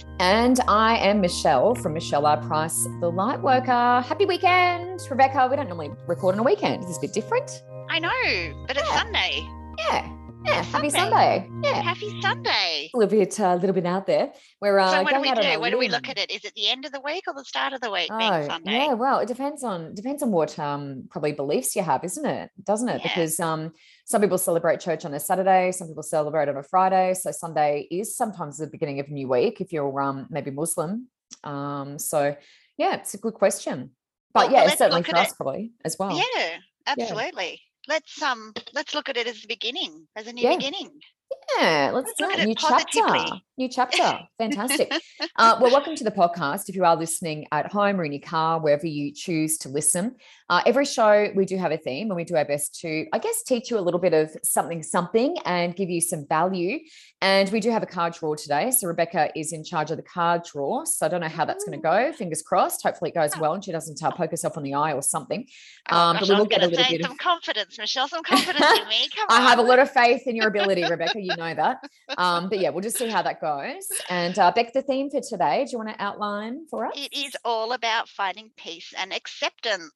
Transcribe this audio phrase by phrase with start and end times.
[0.00, 0.20] from Insightful Connections.
[0.20, 2.36] And I am Michelle from Michelle R.
[2.36, 4.04] Price, the Lightworker.
[4.04, 5.46] Happy weekend, Rebecca.
[5.50, 6.82] We don't normally record on a weekend.
[6.82, 7.62] This is a bit different.
[7.90, 8.96] I know, but it's Yeah.
[8.98, 9.46] Sunday.
[9.78, 10.08] Yeah.
[10.46, 10.58] Yeah.
[10.60, 11.46] It's Happy Sunday.
[11.48, 11.68] Sunday.
[11.68, 11.82] Yeah.
[11.82, 12.67] Happy Sunday.
[12.98, 14.32] A little bit, a little bit out there.
[14.60, 15.60] We're uh, so what do we do?
[15.60, 16.32] What do we look at it?
[16.32, 18.46] Is it the end of the week or the start of the week being Oh,
[18.48, 18.72] Sunday?
[18.72, 18.94] yeah.
[18.94, 22.50] Well, it depends on depends on what um probably beliefs you have, isn't it?
[22.60, 23.00] Doesn't it?
[23.04, 23.08] Yeah.
[23.14, 23.72] Because um
[24.04, 27.14] some people celebrate church on a Saturday, some people celebrate on a Friday.
[27.14, 31.06] So Sunday is sometimes the beginning of a new week if you're um maybe Muslim.
[31.44, 32.34] Um, so
[32.78, 33.90] yeah, it's a good question.
[34.34, 36.16] But Well, yeah, let's certainly for us probably as well.
[36.18, 37.60] Yeah, absolutely.
[37.86, 40.56] Let's um let's look at it as the beginning, as a new Yeah.
[40.56, 40.90] beginning.
[41.58, 43.40] Yeah, let's Let's do it New chapter.
[43.58, 44.20] New chapter.
[44.38, 44.92] Fantastic.
[45.34, 46.68] uh, well, welcome to the podcast.
[46.68, 50.14] If you are listening at home or in your car, wherever you choose to listen,
[50.48, 53.18] uh, every show we do have a theme and we do our best to, I
[53.18, 56.78] guess, teach you a little bit of something, something and give you some value.
[57.20, 58.70] And we do have a card draw today.
[58.70, 60.84] So Rebecca is in charge of the card draw.
[60.84, 62.12] So I don't know how that's going to go.
[62.12, 62.84] Fingers crossed.
[62.84, 65.44] Hopefully it goes well and she doesn't uh, poke herself on the eye or something.
[65.90, 68.06] Oh, Um, gosh, but we will get a little bit of- confidence, Michelle.
[68.06, 69.08] Some confidence in me.
[69.16, 69.42] Come I on.
[69.48, 71.20] have a lot of faith in your ability, Rebecca.
[71.20, 71.78] You know that.
[72.16, 73.47] Um, but yeah, we'll just see how that goes.
[74.10, 76.92] And uh, Beck, the theme for today, do you want to outline for us?
[76.96, 79.92] It is all about finding peace and acceptance.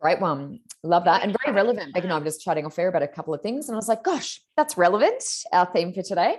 [0.00, 0.60] Great one.
[0.82, 1.22] Love that.
[1.22, 1.94] And very relevant.
[1.94, 3.68] Beck and I were just chatting off air about a couple of things.
[3.68, 6.38] And I was like, gosh, that's relevant, our theme for today,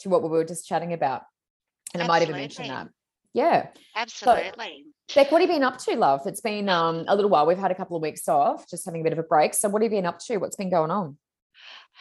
[0.00, 1.22] to what we were just chatting about.
[1.94, 2.88] And I might even mention that.
[3.32, 3.68] Yeah.
[3.94, 4.86] Absolutely.
[5.14, 6.26] Beck, what have you been up to, love?
[6.26, 7.46] It's been um, a little while.
[7.46, 9.54] We've had a couple of weeks off, just having a bit of a break.
[9.54, 10.38] So what have you been up to?
[10.38, 11.16] What's been going on?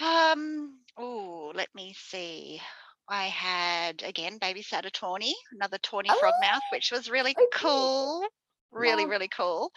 [0.02, 2.62] Um, oh, let me see.
[3.08, 7.46] I had again babysat a tawny, another tawny frogmouth, which was really okay.
[7.54, 8.26] cool.
[8.72, 9.12] Really, Wow.
[9.12, 9.72] really cool.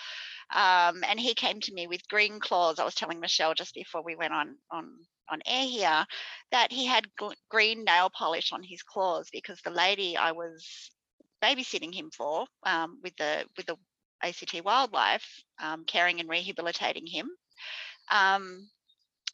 [0.50, 2.78] Um, and he came to me with green claws.
[2.78, 4.91] I was telling Michelle just before we went on on
[5.31, 6.06] on air here
[6.53, 7.06] that he had
[7.50, 10.91] green nail polish on his claws because the lady I was
[11.43, 13.77] babysitting him for um, with the with the
[14.22, 15.27] ACT Wildlife,
[15.60, 17.31] um, caring and rehabilitating him.
[18.10, 18.71] Um,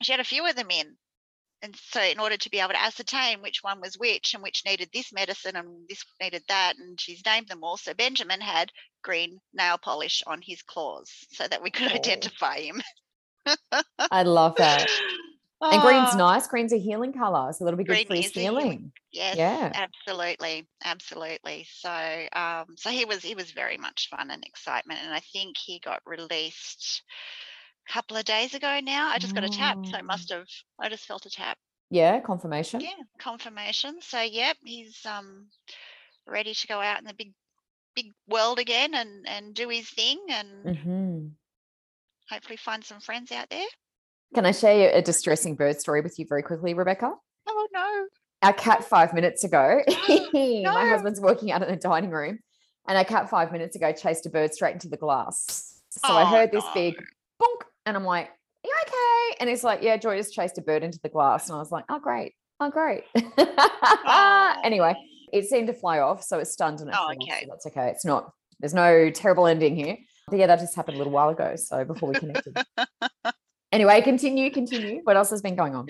[0.02, 0.96] she had a few of them in.
[1.64, 4.62] And so, in order to be able to ascertain which one was which and which
[4.66, 7.78] needed this medicine and this needed that, and she's named them all.
[7.78, 8.70] So, Benjamin had
[9.02, 11.94] green nail polish on his claws so that we could Oh.
[11.94, 12.82] identify him.
[14.10, 14.88] I love that.
[15.62, 16.46] And green's Oh, nice.
[16.46, 17.50] Green's a healing color.
[17.54, 18.92] So that'll be good Green for his healing- healing.
[19.12, 19.72] Yes, Yeah.
[19.74, 21.66] absolutely, absolutely.
[21.72, 21.88] So,
[22.34, 25.78] um, so he was he was very much fun and excitement, and I think he
[25.78, 27.53] got released a
[27.88, 28.80] couple of days ago.
[28.82, 30.04] Now I just got a tap, so I Oh.
[30.04, 30.46] must have
[30.78, 31.58] I just felt a tap.
[31.90, 32.80] Yeah, confirmation.
[32.80, 34.00] Yeah, confirmation.
[34.00, 35.46] So, yep, he's um
[36.26, 37.32] ready to go out in the big
[37.94, 41.26] big world again and and do his thing and hmm
[42.30, 43.66] hopefully find some friends out there.
[44.34, 47.12] Can I share a distressing bird story with you very quickly, Rebecca?
[47.46, 48.06] Oh no.
[48.42, 50.72] Our cat five minutes ago, no.
[50.74, 52.40] my husband's walking out in the dining room,
[52.88, 55.80] and our cat five minutes ago chased a bird straight into the glass.
[55.90, 56.70] So I Oh, heard this no.
[56.74, 56.94] big
[57.40, 60.62] bonk, and I'm like, "Are you okay?" And he's like, "Yeah, Joy just chased a
[60.62, 63.04] bird into the glass," and I was like, "Oh, great, oh, great."
[64.64, 64.94] anyway,
[65.32, 67.46] it seemed to fly off, so it's stunned and it Oh, off, so okay.
[67.48, 67.88] that's okay.
[67.90, 68.30] It's not.
[68.60, 69.96] There's no terrible ending here.
[70.28, 71.54] But yeah, that just happened a little while ago.
[71.56, 72.56] So before we connected.
[73.72, 75.00] anyway, continue, continue.
[75.04, 75.86] What else has been going on?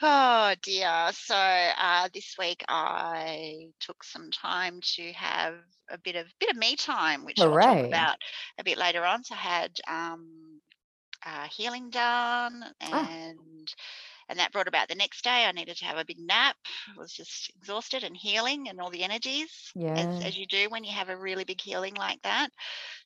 [0.00, 1.10] Oh dear.
[1.12, 5.54] So uh, this week I took some time to have
[5.90, 8.16] a bit of bit of me time, which I'll talk about
[8.58, 9.22] a bit later on.
[9.22, 10.53] So I had um,
[11.24, 13.08] uh, healing done, Ah.
[13.10, 13.74] and
[14.28, 15.44] and that brought about the next day.
[15.44, 16.56] I needed to have a big nap.
[16.94, 19.94] I was just exhausted and healing, and all the energies Yeah.
[19.94, 22.48] as, as you do when you have a really big healing like that.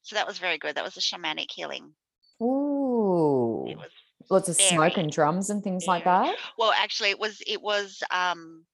[0.02, 0.76] So that was very good.
[0.76, 1.92] That was a shamanic healing.
[2.42, 3.66] Ooh.
[3.68, 3.90] It was
[4.30, 6.36] Lots of smoke and drums and things like that.
[6.58, 8.64] well, actually, it was it was um,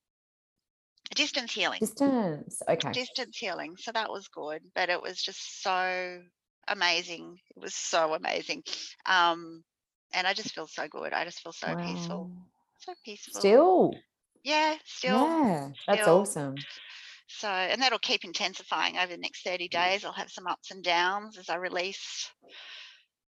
[1.14, 1.79] distance healing.
[1.81, 2.61] Distance.
[2.69, 2.91] Okay.
[2.93, 3.76] distance healing.
[3.79, 6.20] So that was good, but it was just so
[6.69, 7.38] amazing.
[7.56, 8.64] It was so amazing.
[9.06, 9.64] Um,
[10.12, 11.12] and I just feel so good.
[11.12, 12.31] I just feel so peaceful.
[12.78, 13.40] So peaceful.
[13.40, 13.94] Still.
[14.44, 15.44] Yeah, still.
[15.44, 15.70] yeah.
[15.87, 16.08] That's still.
[16.08, 16.56] awesome.
[17.28, 20.05] So, and that'll keep intensifying over the next 30 days.
[20.05, 22.31] I'll have some ups and downs as I release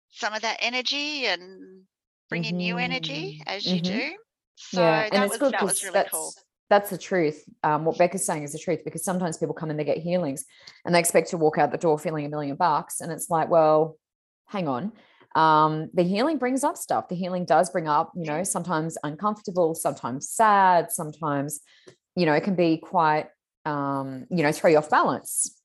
[0.09, 1.88] some of that energy and
[2.29, 3.81] bring in new energy Mhm, as you mhm.
[3.81, 4.18] do.
[4.56, 5.03] So yeah.
[5.12, 6.36] that And it's was good that was really that's cool.
[6.69, 7.44] That's the truth.
[7.63, 10.45] Um, what Becca's saying is the truth because sometimes people come and they get healings
[10.86, 13.01] and they expect to walk out the door feeling a million bucks.
[13.01, 13.98] And it's like, well,
[14.48, 14.92] hang on.
[15.36, 17.10] Um, the healing brings up stuff.
[17.10, 21.60] The healing does bring up, you know, sometimes uncomfortable, sometimes sad, sometimes,
[22.15, 23.27] you know, it can be quite
[23.65, 25.57] um, you know, throw you off balance.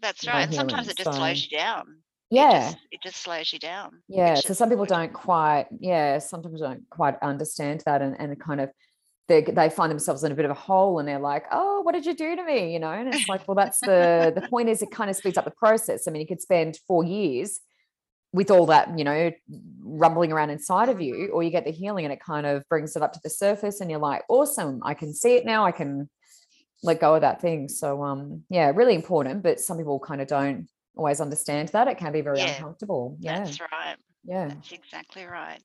[0.00, 0.44] That's right.
[0.44, 1.98] And sometimes it just slows you down.
[2.30, 2.70] It Yeah.
[2.70, 4.02] just, it just slows you down.
[4.08, 4.36] Yeah.
[4.36, 8.60] which So some people don't quite, yeah, sometimes don't quite understand that and, and kind
[8.60, 8.70] of
[9.28, 11.92] they, they find themselves in a bit of a hole and they're like, oh, what
[11.92, 12.72] did you do to me?
[12.72, 15.38] You know, and it's like, well, that's the the point is it kind of speeds
[15.38, 16.06] up the process.
[16.06, 17.60] I mean, you could spend four years
[18.32, 19.30] with all that, you know,
[19.80, 22.96] rumbling around inside of you, or you get the healing and it kind of brings
[22.96, 25.64] it up to the surface and you're like, awesome, I can see it now.
[25.64, 26.10] I can
[26.82, 27.68] let go of that thing.
[27.68, 31.88] So um, yeah, really important, but some people kind of don't always understand that.
[31.88, 33.16] It can be very Yeah, uncomfortable.
[33.20, 33.44] Yeah.
[33.44, 33.96] That's right.
[34.24, 34.48] Yeah.
[34.48, 35.60] That's exactly right.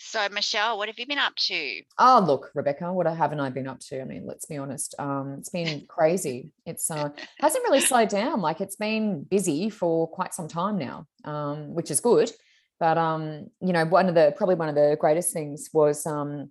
[0.00, 1.82] So, Michelle, what have you been up to?
[1.98, 4.00] Oh, look, Rebecca, what haven't I been up to?
[4.00, 4.94] I mean, let's be honest.
[4.98, 6.52] Um, it's been crazy.
[6.64, 7.10] It's uh,
[7.40, 8.40] hasn't really slowed down.
[8.40, 12.30] Like it's been busy for quite some time now, um, which is good.
[12.78, 16.50] But um, you know, one of the probably one of the greatest things was um,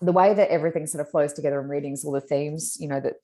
[0.00, 3.00] the way that everything sort of flows together in readings, all the themes, you know,
[3.00, 3.16] that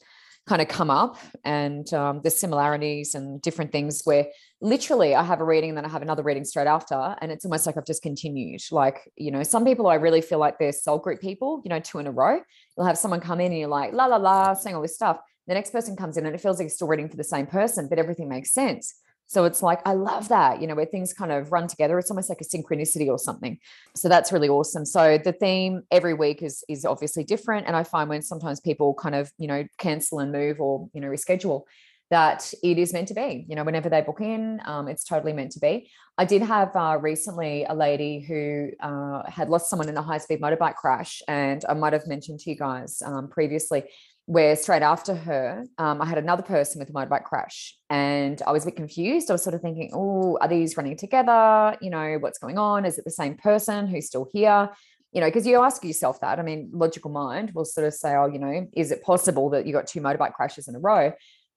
[0.47, 4.27] kind of come up and um, the similarities and different things where
[4.61, 7.17] literally I have a reading and then I have another reading straight after.
[7.21, 8.61] And it's almost like I've just continued.
[8.71, 11.79] Like, you know, some people I really feel like they're soul group people, you know,
[11.79, 12.41] two in a row.
[12.77, 15.19] You'll have someone come in and you're like, la, la, la, saying all this stuff.
[15.47, 17.47] The next person comes in and it feels like you're still reading for the same
[17.47, 18.95] person, but everything makes sense.
[19.31, 22.01] So it's like, I love that, you know, where things kind of run together.
[22.01, 23.61] It's almost like a synchronicity or something.
[23.95, 24.85] So that's really awesome.
[24.85, 27.69] So the theme every week is is obviously different.
[27.69, 31.01] And I find when sometimes people kind of, you know, cancel and move or, you
[31.01, 31.63] know, reschedule,
[32.11, 33.47] that it is meant to be.
[33.49, 35.89] You know, whenever they book in, um, it's totally meant to be.
[36.19, 40.19] I did have uh, recently a lady who uh, had lost someone in a high
[40.19, 41.23] speed motorbike crash.
[41.29, 43.85] And I might have mentioned to you guys um, previously
[44.27, 48.53] where straight after her, um, I had another person with a motorbike crash and I
[48.53, 49.31] was a bit confused.
[49.31, 51.77] I was sort of thinking, oh, are these running together?
[51.81, 52.85] You know, what's going on?
[52.85, 54.71] Is it the same person who's still here?
[55.13, 56.39] You know, because you ask yourself that.
[56.39, 59.67] I mean, logical mind will sort of say, oh, you know, is it possible that
[59.67, 61.13] you got two motorbike crashes in a row?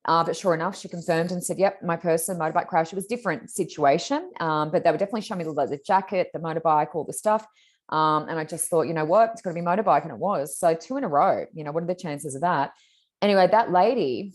[0.06, 2.92] Uh, but sure enough, she confirmed and said, yep, my person, motorbike crash.
[2.92, 6.40] It was different situation, um, but they were definitely showing me the leather jacket, the
[6.40, 7.46] motorbike, all the stuff.
[7.88, 10.02] Um, and I just thought, you know what, it's going to be motorbike.
[10.02, 10.58] And it was.
[10.58, 12.72] So two in a row, you know, what are the chances of that?
[13.20, 14.34] Anyway, that lady,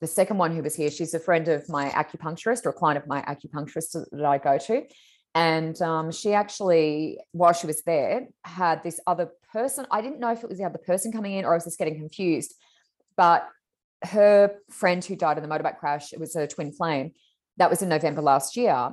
[0.00, 2.98] the second one who was here, she's a friend of my acupuncturist or a client
[2.98, 4.82] of my acupuncturist that I go to.
[5.34, 9.86] And um, she actually, while she was there, had this other person.
[9.90, 11.78] I didn't know if it was the other person coming in or I was just
[11.78, 12.54] getting confused.
[13.16, 13.48] But
[14.02, 17.12] her friend who died in the motorbike crash, it was a twin flame.
[17.56, 18.90] That was in November last year.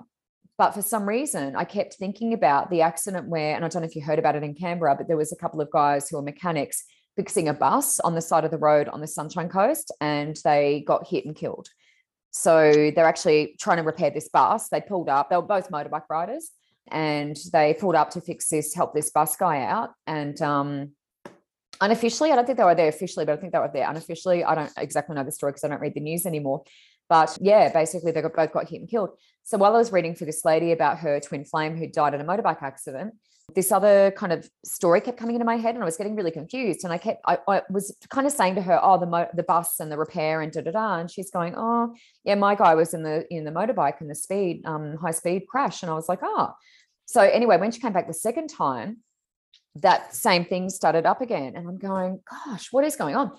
[0.57, 3.87] But for some reason, I kept thinking about the accident where, and I don't know
[3.87, 6.15] if you heard about it in Canberra, but there was a couple of guys who
[6.15, 6.85] were mechanics
[7.15, 10.83] fixing a bus on the side of the road on the Sunshine Coast and they
[10.85, 11.67] got hit and killed.
[12.31, 14.67] So they're actually trying to repair this bus.
[14.69, 16.51] They pulled up, they were both motorbike riders
[16.89, 19.91] and they pulled up to fix this, help this bus guy out.
[20.05, 20.91] And um,
[21.79, 24.43] unofficially, I don't think they were there officially, but I think they were there unofficially.
[24.43, 26.63] I don't exactly know the story because I don't read the news anymore.
[27.09, 29.11] But yeah, basically they got, both got hit and killed.
[29.43, 32.21] So while I was reading for this lady about her twin flame who died in
[32.21, 33.13] a motorbike accident,
[33.53, 36.31] this other kind of story kept coming into my head and I was getting really
[36.31, 36.83] confused.
[36.83, 39.43] And I kept, I, I was kind of saying to her, oh, the, mo- the
[39.43, 40.99] bus and the repair and da, da, da.
[40.99, 44.15] And she's going, oh, yeah, my guy was in the, in the motorbike and the
[44.15, 45.83] speed, um, high speed crash.
[45.83, 46.53] And I was like, oh.
[47.05, 48.97] So anyway, when she came back the second time,
[49.75, 51.53] that same thing started up again.
[51.55, 53.33] And I'm going, gosh, what is going on?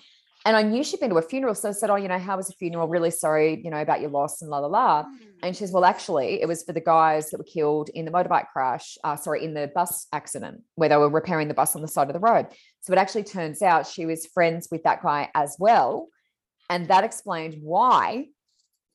[0.47, 1.53] And I knew she'd been to a funeral.
[1.55, 2.87] So I said, Oh, you know, how was the funeral?
[2.87, 5.03] Really sorry, you know, about your loss and la la la.
[5.03, 5.09] Mm.
[5.43, 8.11] And she says, Well, actually, it was for the guys that were killed in the
[8.11, 11.81] motorbike crash, uh, sorry, in the bus accident where they were repairing the bus on
[11.81, 12.47] the side of the road.
[12.79, 16.07] So it actually turns out she was friends with that guy as well.
[16.69, 18.27] And that explained why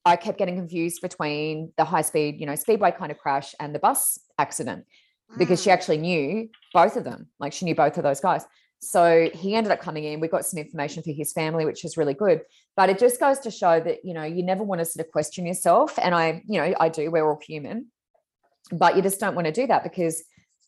[0.06, 3.75] I kept getting confused between the high speed, you know, speedway kind of crash and
[3.75, 4.87] the bus accident
[5.38, 5.75] because she Mm.
[5.75, 7.28] actually knew both of them.
[7.38, 8.47] Like she knew both of those guys.
[8.84, 10.18] So he ended up coming in.
[10.18, 12.42] We got some information for his family, which is really good.
[12.76, 15.12] But it just goes to show that, you know, you never want to sort of
[15.12, 15.96] question yourself.
[16.02, 17.86] And I, you know, I do, we're all human,
[18.72, 20.24] but you just don't want to do that because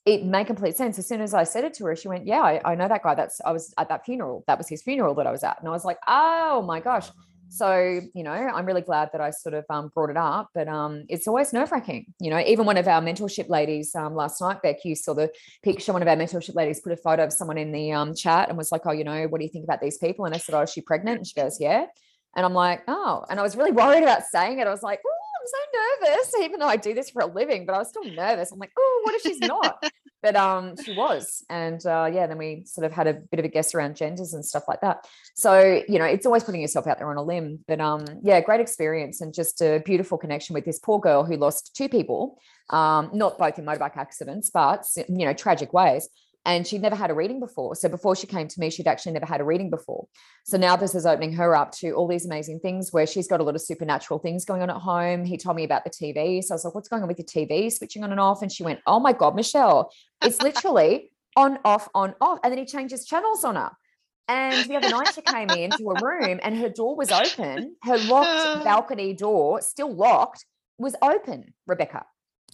[0.07, 0.97] it made complete sense.
[0.97, 3.03] As soon as I said it to her, she went, Yeah, I, I know that
[3.03, 3.17] guy.
[3.17, 4.45] That's I was at that funeral.
[4.47, 5.59] That was his funeral that I was at.
[5.59, 7.11] And I was like, Oh my gosh.
[7.49, 10.67] So, you know, I'm really glad that I sort of um, brought it up, but
[10.67, 12.07] um, it's always nerve wracking.
[12.21, 15.31] You know, even one of our mentorship ladies um, last night, Beck, you saw the
[15.63, 15.93] picture.
[15.93, 18.59] One of our mentorship ladies put a photo of someone in the um, chat and
[18.59, 20.25] was like, Oh, you know, what do you think about these people?
[20.25, 21.19] And I said, Oh, is she pregnant?
[21.19, 21.87] And she goes, Yeah.
[22.37, 24.67] And I'm like, Oh, and I was really worried about saying it.
[24.67, 25.11] I was like, Oh,
[25.41, 28.05] I'm so nervous, even though I do this for a living, but I was still
[28.05, 28.51] nervous.
[28.51, 29.77] I'm like, Oh, what if she's not?
[30.25, 33.45] But um she was and uh yeah then we sort of had a bit of
[33.45, 35.07] a guess around genders and stuff like that.
[35.35, 38.41] So you know it's always putting yourself out there on a limb but um yeah
[38.41, 42.39] great experience and just a beautiful connection with this poor girl who lost two people
[42.71, 46.09] um not both in motorbike accidents but you know tragic ways
[46.47, 49.13] and she'd never had a reading before so before she came to me she'd actually
[49.13, 50.07] never had a reading before
[50.45, 53.41] so now this is opening her up to all these amazing things where she's got
[53.41, 56.43] a lot of supernatural things going on at home he told me about the tv
[56.43, 58.53] so i was like what's going on with the tv switching on and off and
[58.53, 59.91] she went oh my god michelle
[60.23, 62.39] it's literally on, off, on, off.
[62.43, 63.71] And then he changes channels on her.
[64.29, 67.77] And the other night she came into a room and her door was open.
[67.83, 70.47] Her locked balcony door, still locked,
[70.79, 72.07] was open, Rebecca.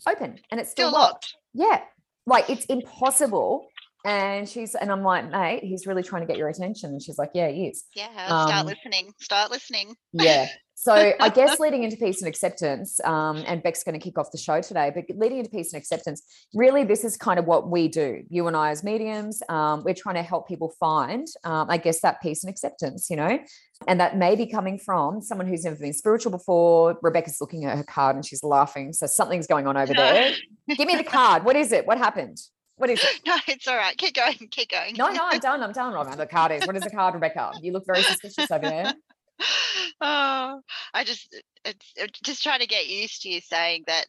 [0.08, 0.40] Open.
[0.50, 1.12] And it's still, Still locked.
[1.12, 1.34] locked.
[1.54, 1.80] Yeah.
[2.26, 3.68] Like it's impossible.
[4.04, 6.90] And she's, and I'm like, mate, he's really trying to get your attention.
[6.90, 7.84] And she's like, yeah, he is.
[7.94, 8.08] Yeah.
[8.26, 9.12] Start Um, listening.
[9.20, 9.94] Start listening.
[10.12, 10.48] Yeah.
[10.74, 14.32] So I guess leading into peace and acceptance, um, and Beck's going to kick off
[14.32, 16.22] the show today, but leading into peace and acceptance,
[16.54, 18.22] really, this is kind of what we do.
[18.30, 22.00] You and I, as mediums, um, we're trying to help people find, um, I guess,
[22.00, 23.38] that peace and acceptance, you know,
[23.86, 26.98] and that may be coming from someone who's never been spiritual before.
[27.02, 28.94] Rebecca's looking at her card and she's laughing.
[28.94, 30.32] So something's going on over there.
[30.76, 31.44] Give me the card.
[31.44, 31.86] What is it?
[31.86, 32.38] What happened?
[32.80, 33.20] What is it?
[33.26, 33.94] No, it's all right.
[33.98, 34.48] Keep going.
[34.50, 34.94] Keep going.
[34.96, 35.62] No, no, I'm done.
[35.62, 35.92] I'm done.
[35.94, 36.66] Oh, the card is.
[36.66, 37.52] What is the card, Rebecca?
[37.60, 38.94] You look very suspicious over there.
[40.00, 40.60] oh,
[40.94, 44.06] I just it's it's just trying to get used to you saying that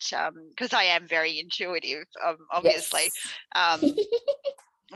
[0.52, 3.12] because I am very intuitive, um, obviously.
[3.54, 3.84] Yes.
[3.84, 3.96] Um,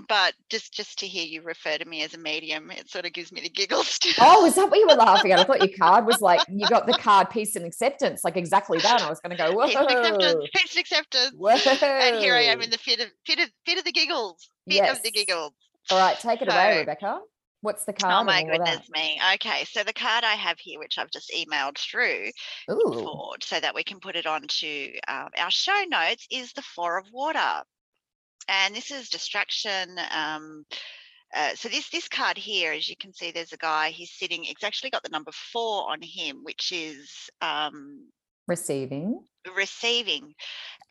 [0.07, 3.13] but just just to hear you refer to me as a medium, it sort of
[3.13, 3.97] gives me the giggles.
[3.99, 4.11] too.
[4.19, 5.39] Oh, is that what you were laughing at?
[5.39, 8.79] I thought your card was like you got the card peace and acceptance, like exactly
[8.79, 8.95] that.
[8.97, 11.31] And I was going to go, whoa, Peace and acceptance, peace and acceptance.
[11.37, 11.55] whoa.
[11.55, 14.83] And here I am in the fit of fit of fit of the giggles, fit
[14.89, 15.25] of the Yes.
[15.25, 15.53] giggles.
[15.91, 17.19] All right, take it away, Rebecca.
[17.61, 18.21] What's the card?
[18.21, 19.19] Oh my goodness me.
[19.35, 22.29] Okay, so the card I have here, which I've just emailed through
[22.71, 26.61] Ooh, forward so that we can put it onto um, our show notes, is the
[26.61, 27.63] Four of Water.
[28.47, 29.97] And this is distraction.
[30.15, 30.65] Um,
[31.35, 33.89] uh, so this this card here, as you can see, there's a guy.
[33.89, 34.45] He's sitting.
[34.45, 38.07] It's actually got the number four on him, which is um,
[38.47, 39.19] receiving
[39.55, 40.33] receiving,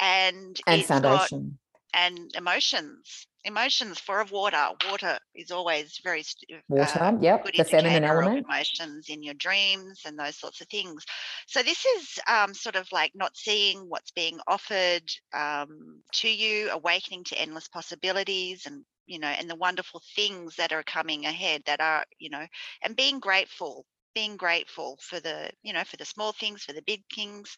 [0.01, 1.59] and and foundation.
[1.95, 3.27] And emotions.
[3.45, 3.99] Emotions.
[3.99, 4.69] Four of water.
[4.89, 8.47] Water is always very uh, Water, yep, good the feminine element.
[8.49, 11.05] emotions in your dreams and those sorts of things.
[11.47, 15.03] So this is um, sort of like not seeing what's being offered
[15.35, 20.73] um, to you, awakening to endless possibilities, and you know, and the wonderful things that
[20.73, 21.63] are coming ahead.
[21.67, 22.47] That are you know,
[22.83, 23.85] and being grateful,
[24.15, 27.57] being grateful for the you know for the small things, for the big things.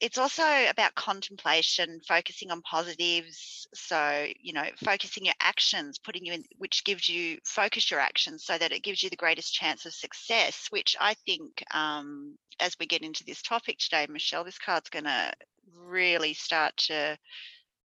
[0.00, 3.66] It's also about contemplation, focusing on positives.
[3.74, 8.44] So, you know, focusing your actions, putting you in, which gives you focus your actions
[8.44, 12.76] so that it gives you the greatest chance of success, which I think um, as
[12.78, 15.32] we get into this topic today, Michelle, this card's going to
[15.74, 17.16] really start to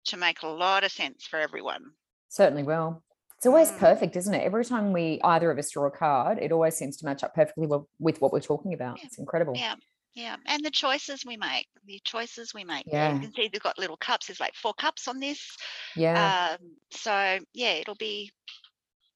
[0.07, 1.83] to make a lot of sense for everyone.
[2.29, 3.03] Certainly will.
[3.37, 3.79] It's always Mm.
[3.79, 4.43] perfect, isn't it?
[4.45, 7.35] Every time we either of us draw a card, it always seems to match up
[7.35, 8.99] perfectly well with what we're talking about.
[8.99, 9.07] Yeah.
[9.07, 9.55] It's incredible.
[9.57, 9.75] Yeah.
[10.17, 12.85] Yeah, and the choices we make, the choices we make.
[12.87, 13.13] Yeah.
[13.15, 14.27] You can see they've got little cups.
[14.27, 15.47] There's like four cups on this.
[15.95, 18.33] Yeah, Um, so yeah, it'll be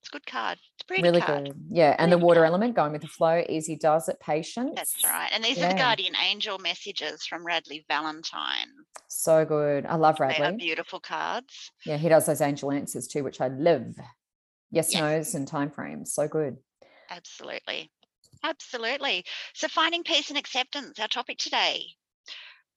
[0.02, 0.58] it's a good card.
[0.76, 1.46] It's pretty really card.
[1.46, 1.54] good.
[1.70, 2.48] Yeah, and the water good.
[2.48, 4.72] element going with the flow, easy does it, patience.
[4.76, 5.30] That's right.
[5.32, 8.68] And these are the guardian angel messages from Radleigh Valentine.
[9.08, 9.86] So good.
[9.86, 10.38] I love Radleigh.
[10.38, 11.70] They are beautiful cards.
[11.86, 13.94] Yeah, he does those angel answers too, which I love.
[14.70, 15.00] Yes, Yes.
[15.00, 16.12] no's, and time frames.
[16.12, 16.58] So good.
[17.08, 17.90] Absolutely.
[18.42, 19.24] Absolutely.
[19.54, 21.96] So finding peace and acceptance, our topic today.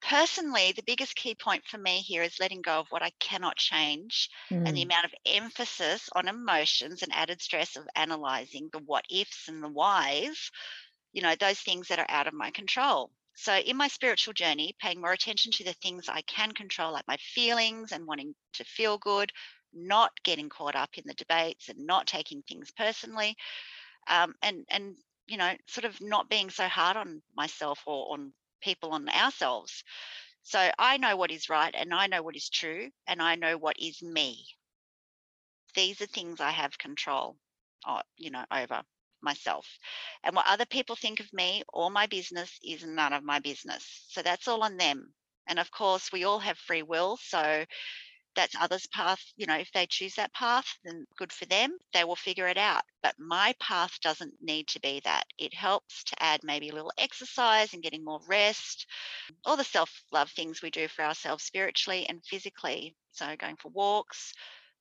[0.01, 3.58] Personally, the biggest key point for me here is letting go of what I cannot
[3.58, 4.29] change
[4.65, 9.05] and the Mm, amount of emphasis on emotions and added stress of analyzing the what
[9.10, 10.51] ifs and the whys,
[11.13, 13.12] you know, those things that are out of my control.
[13.36, 17.08] So, in my spiritual journey, paying more attention to the things I can control, like
[17.08, 19.32] my feelings and wanting to feel good,
[19.74, 23.36] not getting caught up in the debates and not taking things personally,
[24.08, 28.34] um, and and you know, sort of not being so hard on myself or on
[28.62, 29.84] people on ourselves.
[30.44, 33.58] So I know what is right and I know what is true and I know
[33.58, 34.46] what is me.
[35.75, 37.38] These are things I have control,
[37.86, 38.84] o- you know, over
[39.22, 39.68] myself.
[40.24, 44.06] And what other people think of me or my business is none of my business.
[44.10, 45.13] So that's all on them.
[45.48, 47.18] And of course, we all have free will.
[47.18, 47.65] So
[48.35, 49.21] that's others' path.
[49.37, 51.77] You know, if they choose that path, then good for them.
[51.93, 52.83] They will figure it out.
[53.01, 55.25] But my path doesn't need to be that.
[55.37, 58.85] It helps to add maybe a little exercise and getting more rest,
[59.45, 62.95] all the self love things we do for ourselves spiritually and physically.
[63.11, 64.33] So going for walks,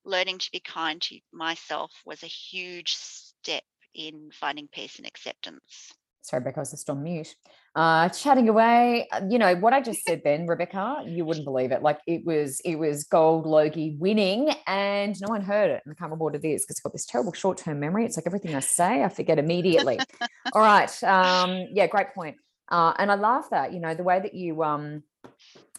[0.04, 5.92] learning to be kind to myself was a huge step in finding peace and acceptance.
[6.22, 7.34] Sorry, Rebecca, I was just on mute.
[7.74, 9.08] Uh, chatting away.
[9.10, 11.02] uh, You know what I just said then, Rebecca.
[11.06, 11.82] You wouldn't believe it.
[11.82, 15.82] Like it was, it was Gold Logie winning, and no one heard it.
[15.84, 18.04] And I can't remember what it is because I've got this terrible short-term memory.
[18.04, 19.98] It's like everything I say, I forget immediately.
[20.52, 21.02] All right.
[21.02, 22.36] Um, yeah, great point.
[22.70, 23.72] Uh, and I love that.
[23.72, 25.02] You know the way that you um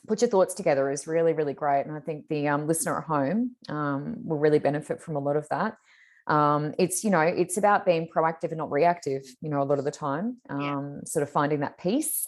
[0.08, 1.86] put your thoughts together is really, really great.
[1.86, 5.38] And I think the um, listener at home um, will really benefit from a lot
[5.38, 5.78] of that
[6.28, 9.80] um, it's you know it's about being proactive and not reactive you know a lot
[9.80, 10.78] of the time Yeah.
[10.78, 12.28] um, sort of finding that peace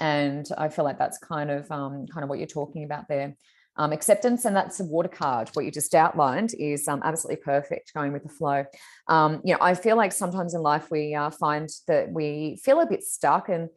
[0.00, 3.36] and i feel like that's kind of um, kind of what you're talking about there
[3.76, 4.44] um, acceptance.
[4.44, 5.50] And that's a water card.
[5.52, 8.64] What you just outlined is um, absolutely perfect, going with the flow.
[9.08, 12.80] Um, you know, I feel like sometimes in life we uh, find that we feel
[12.80, 13.68] a bit stuck and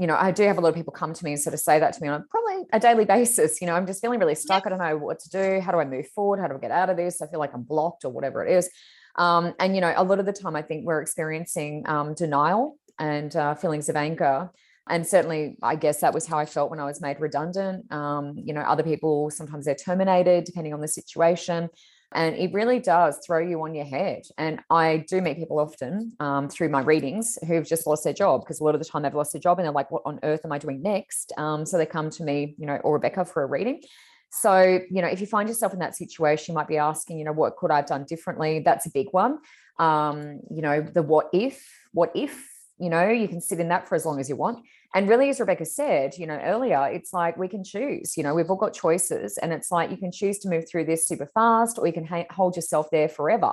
[0.00, 1.60] you know, I do have a lot of people come to me and sort of
[1.60, 3.60] say that to me on probably a daily basis.
[3.60, 4.64] You know, I'm just feeling really stuck.
[4.64, 5.60] I don't know what to do.
[5.60, 6.38] How do I move forward?
[6.38, 7.20] How do I get out of this?
[7.20, 8.70] I feel like I'm blocked or whatever it is.
[9.18, 12.78] Um, and, you know, a lot of the time I think we're experiencing um, denial
[12.98, 14.50] and uh, feelings of anger.
[14.88, 17.92] And certainly, I guess that was how I felt when I was made redundant.
[17.92, 21.68] Um, you know, other people sometimes they're terminated depending on the situation.
[22.12, 24.22] And it really does throw you on your head.
[24.38, 28.40] And I do meet people often um, through my readings who've just lost their job
[28.40, 30.18] because a lot of the time they've lost their job and they're like, what on
[30.22, 31.32] earth am I doing next?
[31.36, 33.82] Um, so they come to me, you know, or Rebecca for a reading.
[34.30, 37.24] So, you know, if you find yourself in that situation, you might be asking, you
[37.24, 38.60] know, what could I have done differently?
[38.60, 39.38] That's a big one.
[39.78, 42.46] Um, you know, the what if, what if,
[42.78, 44.64] you know, you can sit in that for as long as you want.
[44.94, 48.34] And really, as Rebecca said, you know, earlier, it's like we can choose, you know,
[48.34, 49.38] we've all got choices.
[49.38, 52.06] And it's like you can choose to move through this super fast or you can
[52.06, 53.52] ha- hold yourself there forever.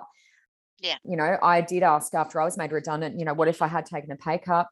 [0.82, 0.98] Yeah.
[1.04, 3.68] You know, I did ask after I was made redundant, you know, what if I
[3.68, 4.68] had taken a pay cut?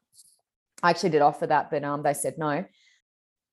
[0.82, 2.64] I actually did offer that, but um, they said no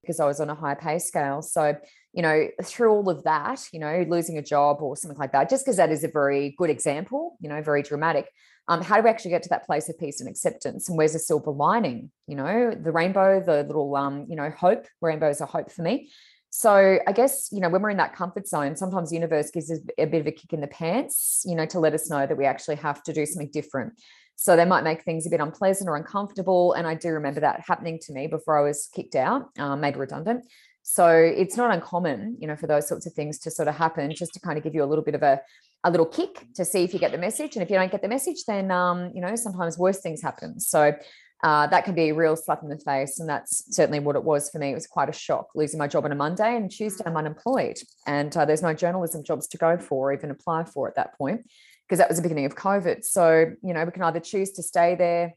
[0.01, 1.41] because I was on a higher pay scale.
[1.41, 1.75] So,
[2.13, 5.49] you know, through all of that, you know, losing a job or something like that,
[5.49, 8.29] just because that is a very good example, you know, very dramatic.
[8.67, 10.87] Um, how do we actually get to that place of peace and acceptance?
[10.87, 12.11] And where's the silver lining?
[12.27, 14.85] You know, the rainbow, the little, um, you know, hope.
[15.01, 16.11] Rainbows are hope for me.
[16.51, 19.71] So I guess, you know, when we're in that comfort zone, sometimes the universe gives
[19.71, 22.27] us a bit of a kick in the pants, you know, to let us know
[22.27, 23.93] that we actually have to do something different.
[24.35, 26.73] So they might make things a bit unpleasant or uncomfortable.
[26.73, 29.95] And I do remember that happening to me before I was kicked out, um, made
[29.95, 30.45] redundant.
[30.83, 34.11] So it's not uncommon, you know, for those sorts of things to sort of happen,
[34.13, 35.41] just to kind of give you a little bit of a,
[35.83, 37.55] a little kick to see if you get the message.
[37.55, 40.59] And if you don't get the message, then, um, you know, sometimes worse things happen.
[40.59, 40.93] So
[41.43, 43.19] uh, that can be a real slap in the face.
[43.19, 44.71] And that's certainly what it was for me.
[44.71, 47.77] It was quite a shock losing my job on a Monday and Tuesday I'm unemployed.
[48.05, 51.17] And uh, there's no journalism jobs to go for or even apply for at that
[51.17, 51.49] point
[51.87, 53.03] because that was the beginning of COVID.
[53.03, 55.33] So, you know, we can either choose to stay there,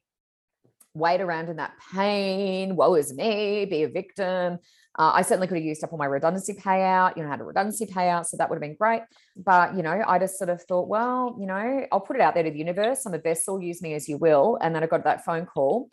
[0.95, 4.59] wait around in that pain, woe is me, be a victim,
[4.97, 7.45] uh, I certainly could have used up all my redundancy payout, you know, had a
[7.45, 8.27] redundancy payout.
[8.27, 9.03] So that would have been great.
[9.37, 12.35] But, you know, I just sort of thought, well, you know, I'll put it out
[12.35, 13.05] there to the universe.
[13.05, 14.57] I'm a vessel, use me as you will.
[14.61, 15.89] And then I got that phone call,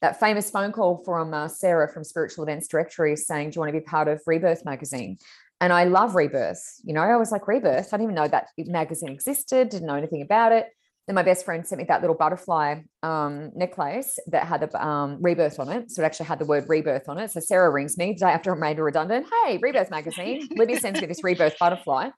[0.00, 3.74] that famous phone call from uh, Sarah from Spiritual Events Directory saying, do you want
[3.74, 5.18] to be part of Rebirth magazine?
[5.60, 6.80] And I love Rebirth.
[6.82, 7.88] You know, I was like, Rebirth.
[7.92, 10.68] I didn't even know that magazine existed, didn't know anything about it
[11.06, 15.18] then my best friend sent me that little butterfly um, necklace that had the um,
[15.20, 15.90] rebirth on it.
[15.90, 17.30] So it actually had the word rebirth on it.
[17.30, 19.26] So Sarah rings me the day after I made redundant.
[19.44, 20.48] Hey, Rebirth magazine.
[20.56, 22.10] Libby sends me this rebirth butterfly.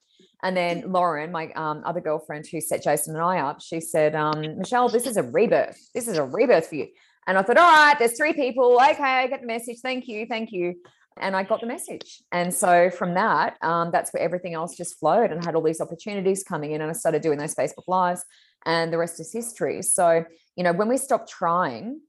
[0.43, 4.15] And then Lauren, my um, other girlfriend who set Jason and I up, she said,
[4.15, 5.79] um, Michelle, this is a rebirth.
[5.95, 6.89] This is a rebirth for you.
[7.27, 8.81] And I thought, all right, there's three people.
[8.81, 9.81] Okay, I get the message.
[9.83, 10.25] Thank you.
[10.25, 10.77] Thank you
[11.21, 12.23] and I got the message.
[12.33, 15.63] And so from that, um, that's where everything else just flowed and I had all
[15.63, 16.81] these opportunities coming in.
[16.81, 18.25] And I started doing those Facebook Lives,
[18.67, 19.83] and the rest is history.
[19.83, 20.25] So,
[20.57, 22.01] you know, when we stop trying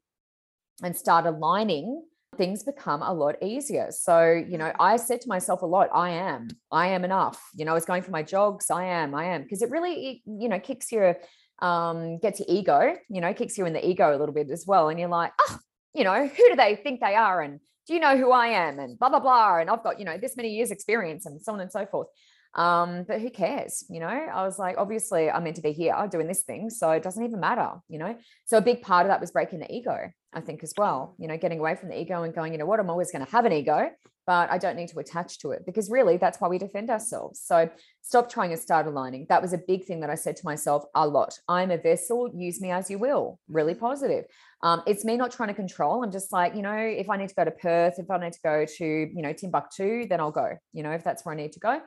[0.84, 2.04] and start aligning,
[2.38, 3.88] things become a lot easier.
[3.92, 7.42] So, you know, I said to myself a lot, I am, I am enough.
[7.56, 10.22] You know, I was going for my jogs, I am, I am, because it really,
[10.26, 11.18] you know, kicks your,
[11.62, 14.66] um, gets your ego, you know, kicks you in the ego a little bit as
[14.66, 14.90] well.
[14.90, 15.60] And you're like, oh,
[15.94, 17.42] you know, who do they think they are?
[17.42, 18.80] And do you know who I am?
[18.80, 19.58] And blah, blah, blah.
[19.58, 22.08] And I've got, you know, this many years experience and so on and so forth.
[22.56, 23.86] Um, but who cares?
[23.90, 26.70] You know, I was like, obviously I'm meant to be here doing this thing.
[26.70, 28.18] So it doesn't even matter, you know?
[28.46, 31.28] So a big part of that was breaking the ego, I think, as well, you
[31.28, 33.32] know, getting away from the ego and going, you know what, I'm always going to
[33.32, 33.90] have an ego,
[34.26, 37.42] but I don't need to attach to it because really that's why we defend ourselves.
[37.44, 37.70] So
[38.02, 39.26] stop trying to start aligning.
[39.30, 41.34] That was a big thing that I said to myself a lot.
[41.48, 43.40] I'm a vessel, use me as you will.
[43.48, 44.26] Really positive.
[44.62, 46.04] Um, it's me not trying to control.
[46.04, 48.34] I'm just like, you know, if I need to go to Perth, if I need
[48.34, 51.38] to go to, you know, Timbuktu, then I'll go, you know, if that's where I
[51.38, 51.80] need to go.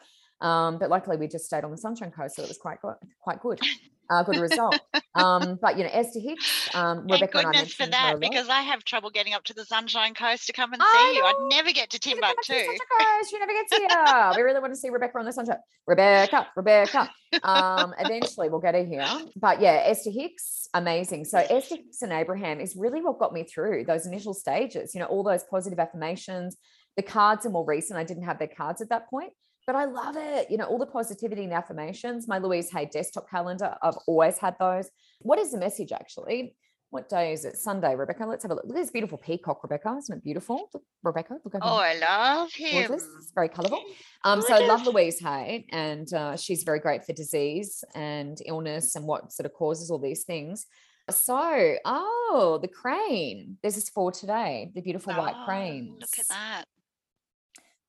[0.43, 2.97] Um, but luckily we just stayed on the Sunshine Coast, so it was quite good,
[3.21, 3.61] quite good.
[4.11, 4.79] Uh, good result.
[5.15, 8.85] Um, but you know, Esther Hicks, um, Rebecca Thank goodness for that because I have
[8.85, 11.23] trouble getting up to the Sunshine Coast to come and see you.
[11.23, 12.53] I'd never get to Timbuktu.
[12.53, 14.33] You, Coast, you never get here.
[14.37, 15.59] we really want to see Rebecca on the Sunshine.
[15.87, 17.11] Rebecca, Rebecca.
[17.43, 19.07] Um, eventually we'll get her here.
[19.37, 21.25] But yeah, Esther Hicks, amazing.
[21.25, 24.95] So Esther Hicks and Abraham is really what got me through those initial stages.
[24.95, 26.57] You know, all those positive affirmations.
[26.97, 27.99] The cards are more recent.
[27.99, 29.33] I didn't have their cards at that point
[29.67, 30.51] but I love it.
[30.51, 32.29] You know, all the positivity and affirmations.
[32.29, 34.91] My Louise Hay desktop calendar, I've always had those.
[35.21, 36.57] What is the message actually?
[36.91, 37.57] What day is it?
[37.57, 38.27] Sunday, Rebecca.
[38.27, 38.65] Let's have a look.
[38.67, 39.97] Look at this beautiful peacock, Rebecca.
[39.99, 40.69] Isn't it beautiful?
[40.75, 42.93] Look, Rebecca, look over Oh, I love him.
[42.93, 43.83] It's very colourful.
[44.25, 48.95] Um, so I love Louise Hay, and uh, she's very great for disease and illness
[48.95, 50.67] and what sort of causes all these things.
[51.11, 53.57] So, oh, the crane.
[53.63, 55.97] This is for today, the beautiful white crane.
[55.99, 56.65] Look at that.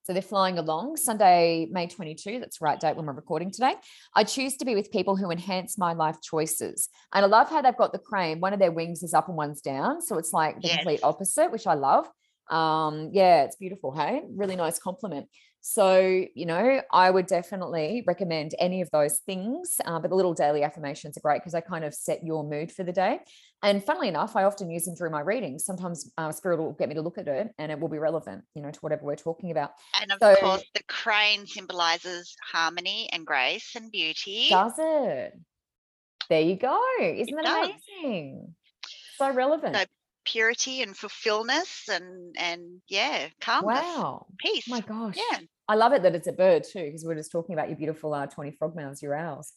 [0.03, 2.39] So they're flying along Sunday, May 22.
[2.39, 3.75] That's the right date when we're recording today.
[4.13, 6.89] I choose to be with people who enhance my life choices.
[7.13, 8.41] And I love how they've got the crane.
[8.41, 10.01] One of their wings is up and one's down.
[10.01, 10.77] So it's like the Yes.
[10.77, 12.09] complete opposite, which I love.
[12.49, 13.93] Um, yeah, it's beautiful.
[13.95, 15.29] Hey, really nice compliment.
[15.61, 19.77] So, you know, I would definitely recommend any of those things.
[19.85, 22.69] Uh, but the little daily affirmations are great because they kind of set your mood
[22.69, 23.19] for the day.
[23.63, 25.65] And funnily enough, I often use them during my readings.
[25.65, 28.43] Sometimes uh, Spirit will get me to look at it and it will be relevant,
[28.56, 29.71] you know, to whatever we're talking about.
[30.02, 34.47] And of So- course, the crane symbolizes harmony and grace and beauty.
[34.49, 35.34] Does it?
[36.30, 36.80] There you go.
[37.02, 37.71] Isn't It that
[38.02, 38.54] amazing?
[39.17, 39.76] So relevant.
[39.76, 39.84] So
[40.26, 44.26] purity and fulfillness and and yeah, calmness, wow.
[44.39, 44.65] peace.
[44.69, 45.15] Oh my gosh.
[45.17, 45.39] Yeah.
[45.67, 48.13] I love it that it's a bird too, because we're just talking about your beautiful
[48.13, 49.54] uh, tawny frog mouths, your owls.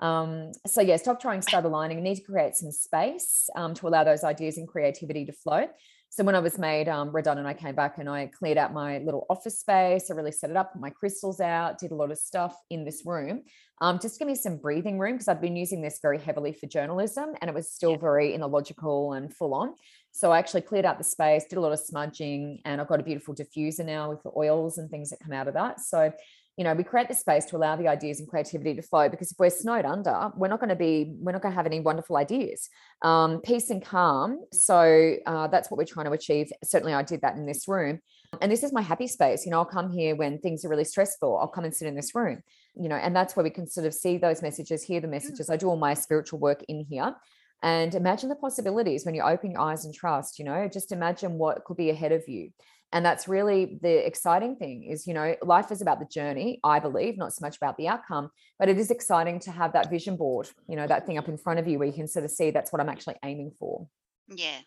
[0.00, 1.98] Um, so yeah, stop trying, start aligning.
[1.98, 5.66] You need to create some space um, to allow those ideas and creativity to flow.
[6.10, 8.98] So when I was made um, redundant, I came back and I cleared out my
[8.98, 10.10] little office space.
[10.10, 12.84] I really set it up, put my crystals out, did a lot of stuff in
[12.84, 13.42] this room.
[13.82, 16.66] Um, just give me some breathing room because I've been using this very heavily for
[16.66, 19.74] journalism and it was still very illogical and full on.
[20.12, 23.00] So I actually cleared out the space, did a lot of smudging, and I've got
[23.00, 25.80] a beautiful diffuser now with the oils and things that come out of that.
[25.80, 26.10] So,
[26.56, 29.30] you know, we create the space to allow the ideas and creativity to flow because
[29.30, 31.80] if we're snowed under, we're not going to be, we're not going to have any
[31.80, 32.70] wonderful ideas.
[33.02, 34.40] Um, peace and calm.
[34.52, 36.50] So uh, that's what we're trying to achieve.
[36.64, 38.00] Certainly, I did that in this room.
[38.40, 39.44] And this is my happy space.
[39.44, 41.38] You know, I'll come here when things are really stressful.
[41.38, 42.42] I'll come and sit in this room,
[42.74, 45.50] you know, and that's where we can sort of see those messages, hear the messages.
[45.50, 47.14] I do all my spiritual work in here
[47.62, 51.38] and imagine the possibilities when you open your eyes and trust you know just imagine
[51.38, 52.50] what could be ahead of you
[52.92, 56.78] and that's really the exciting thing is you know life is about the journey i
[56.78, 60.16] believe not so much about the outcome but it is exciting to have that vision
[60.16, 62.30] board you know that thing up in front of you where you can sort of
[62.30, 63.86] see that's what i'm actually aiming for
[64.28, 64.60] Yeah.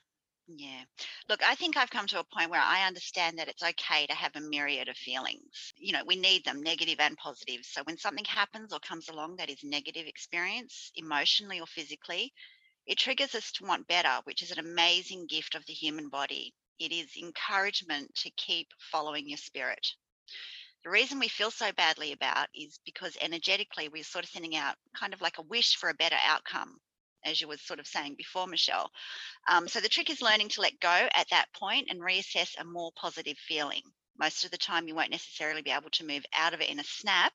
[0.47, 0.81] Yeah.
[1.29, 4.15] Look, I think I've come to a point where I understand that it's okay to
[4.15, 5.73] have a myriad of feelings.
[5.77, 7.59] You know, we need them, negative and positive.
[7.63, 12.33] So when something happens or comes along that is negative experience, emotionally or physically,
[12.87, 16.55] it triggers us to want better, which is an amazing gift of the human body.
[16.79, 19.85] It is encouragement to keep following your spirit.
[20.83, 24.75] The reason we feel so badly about is because energetically we're sort of sending out
[24.97, 26.79] kind of like a wish for a better outcome,
[27.25, 28.89] as you were sort of saying before, Michelle.
[29.49, 32.63] Um, so the trick is learning to let go at that point and reassess a
[32.63, 33.83] more positive feeling.
[34.19, 36.79] Most of the time, you won't necessarily be able to move out of it in
[36.79, 37.33] a snap,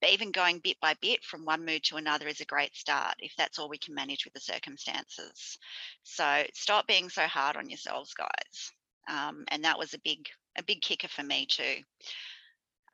[0.00, 3.14] but even going bit by bit from one mood to another is a great start
[3.20, 5.58] if that's all we can manage with the circumstances.
[6.02, 8.72] So stop being so hard on yourselves, guys.
[9.08, 11.82] Um, and that was a big, a big kicker for me too.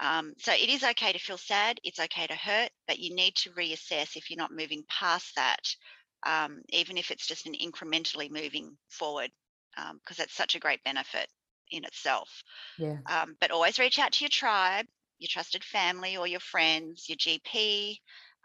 [0.00, 1.80] Um, so it is okay to feel sad.
[1.82, 5.74] It's okay to hurt, but you need to reassess if you're not moving past that
[6.26, 9.30] um, even if it's just an incrementally moving forward,
[10.00, 11.28] because that's such a great benefit
[11.70, 12.29] in itself.
[12.79, 14.87] yeah Um, but always reach out to your tribe,
[15.18, 17.96] your trusted family, or your friends, your GP,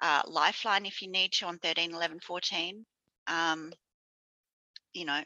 [0.02, 2.86] uh, Lifeline if you need to on 13, 11, 14.
[3.28, 3.72] Um,
[4.94, 5.22] you know,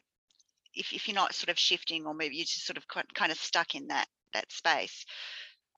[0.75, 3.37] if, if you're not sort of shifting or maybe you're just sort of kind of
[3.37, 5.05] stuck in that that space.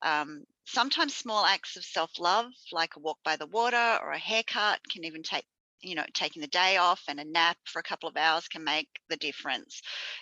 [0.02, 4.80] Um, sometimes small acts of self-love, like a walk by the water or a haircut,
[4.90, 5.46] can even take
[5.86, 8.64] you know taking the day off and a nap for a couple of hours can
[8.64, 9.82] make the difference.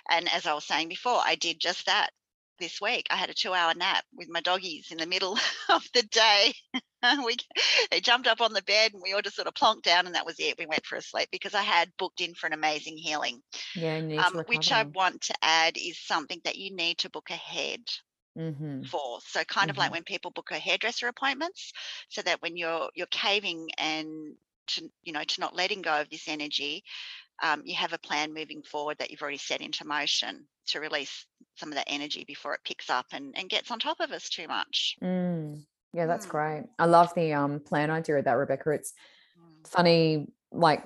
[0.09, 2.11] And as I was saying before, I did just that
[2.59, 3.07] this week.
[3.09, 5.37] I had a two-hour nap with my doggies in the middle
[5.69, 6.53] of the day.
[7.25, 7.35] we
[7.91, 10.15] they jumped up on the bed and we all just sort of plonked down and
[10.15, 10.57] that was it.
[10.57, 13.41] We went for a sleep because I had booked in for an amazing healing.
[13.75, 17.81] yeah Um, which I want to add is something that you need to book ahead
[18.35, 18.91] Mhm.
[18.91, 19.19] for.
[19.21, 19.93] So kind of like Mhm.
[19.93, 21.71] when people book a hairdresser appointments,
[22.09, 24.35] so that when you're you're caving and
[24.67, 26.83] to you know to not letting go of this energy,
[27.41, 31.25] um, you have a plan moving forward that you've already set into motion to release
[31.55, 34.29] some of that energy before it picks up and, and gets on top of us
[34.29, 34.95] too much.
[35.03, 35.63] Mm.
[35.93, 36.29] yeah that's Mm.
[36.29, 38.93] great i love the um plan idea of that rebecca it's
[39.39, 39.67] Mm.
[39.67, 40.85] funny like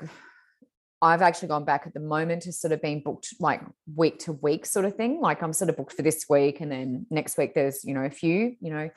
[1.01, 3.61] I've actually gone back at the moment to sort of being booked like
[3.95, 5.21] week to week sort of thing.
[5.21, 8.01] Like I'm sort of booked for this week and then next week there's, you know,
[8.03, 8.89] a few, you know,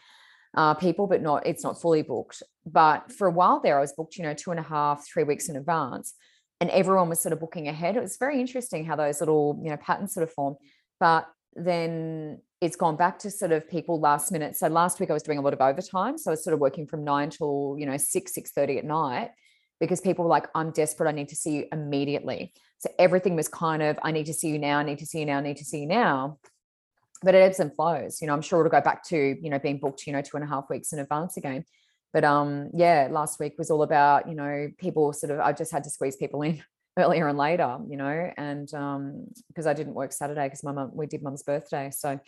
[0.57, 2.43] uh, people, but not, it's not fully booked.
[2.67, 5.25] But for a while there, I was booked, you know, two and a half, three
[5.25, 6.15] weeks in advance
[6.61, 7.97] and everyone was sort of booking ahead.
[7.97, 10.57] It was very interesting how those little, you know, patterns sort of form.
[10.99, 14.57] But then it's gone back to sort of people last minute.
[14.57, 16.19] So last week I was doing a lot of overtime.
[16.19, 18.85] So I was sort of working from nine till, you know, six, six thirty at
[18.85, 19.31] night
[19.81, 21.09] because people were like, I'm desperate.
[21.09, 22.53] I need to see you immediately.
[22.79, 25.21] So everything was kind of, I need to see you now, I need to see
[25.21, 26.39] you now, I need to see you now.
[27.23, 28.21] But it ebbs and flows.
[28.21, 30.37] You know, I'm sure it'll go back to, you know, being booked, you know, two
[30.37, 31.65] and a half weeks in advance again.
[32.13, 35.73] But um, yeah, last week was all about, you know, people sort of I just
[35.73, 36.63] had to squeeze people in
[36.99, 40.91] earlier and later, you know, and um, because I didn't work Saturday because my mum
[40.95, 41.91] we did mum's birthday.
[41.93, 42.19] So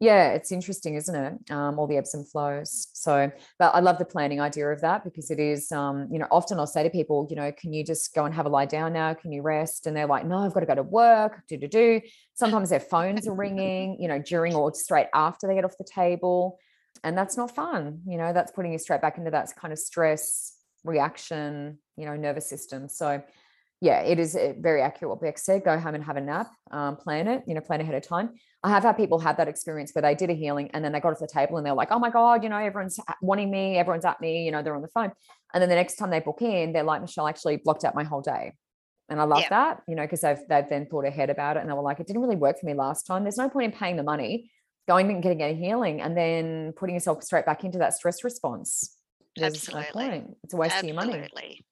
[0.00, 1.50] yeah, it's interesting, isn't it?
[1.50, 2.88] Um, all the ebbs and flows.
[2.92, 6.26] So, but I love the planning idea of that because it is, um, you know,
[6.30, 8.66] often I'll say to people, you know, can you just go and have a lie
[8.66, 9.14] down now?
[9.14, 9.86] Can you rest?
[9.86, 12.00] And they're like, no, I've got to go to work, do, do, do.
[12.34, 15.84] Sometimes their phones are ringing, you know, during or straight after they get off the
[15.84, 16.58] table.
[17.04, 18.00] And that's not fun.
[18.06, 22.16] You know, that's putting you straight back into that kind of stress reaction, you know,
[22.16, 22.88] nervous system.
[22.88, 23.22] So,
[23.84, 25.62] yeah, it is eh, very accurate what Beck said.
[25.62, 28.30] Go home and have a nap, um, plan it, you know, plan ahead of time.
[28.62, 31.00] I have had people have that experience where they did a healing and then they
[31.00, 33.76] got off the table and they're like, oh my God, you know, everyone's wanting me,
[33.76, 35.12] everyone's at me, you know, they're on the phone.
[35.52, 38.04] And then the next time they book in, they're like, Michelle actually blocked out my
[38.04, 38.54] whole day.
[39.10, 39.50] And I love yeah.
[39.50, 42.00] that, you know, because they've they've then thought ahead about it and they were like,
[42.00, 43.22] it didn't really work for me last time.
[43.22, 44.50] There's no point in paying the money,
[44.88, 48.96] going and getting a healing and then putting yourself straight back into that stress response.
[49.38, 50.08] Absolutely.
[50.08, 51.02] No it's a waste Absolutely.
[51.02, 51.64] of your money.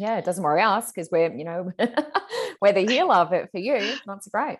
[0.00, 1.72] Yeah, it doesn't worry us because we're, you know,
[2.60, 4.58] we're the healer, but for you, not so great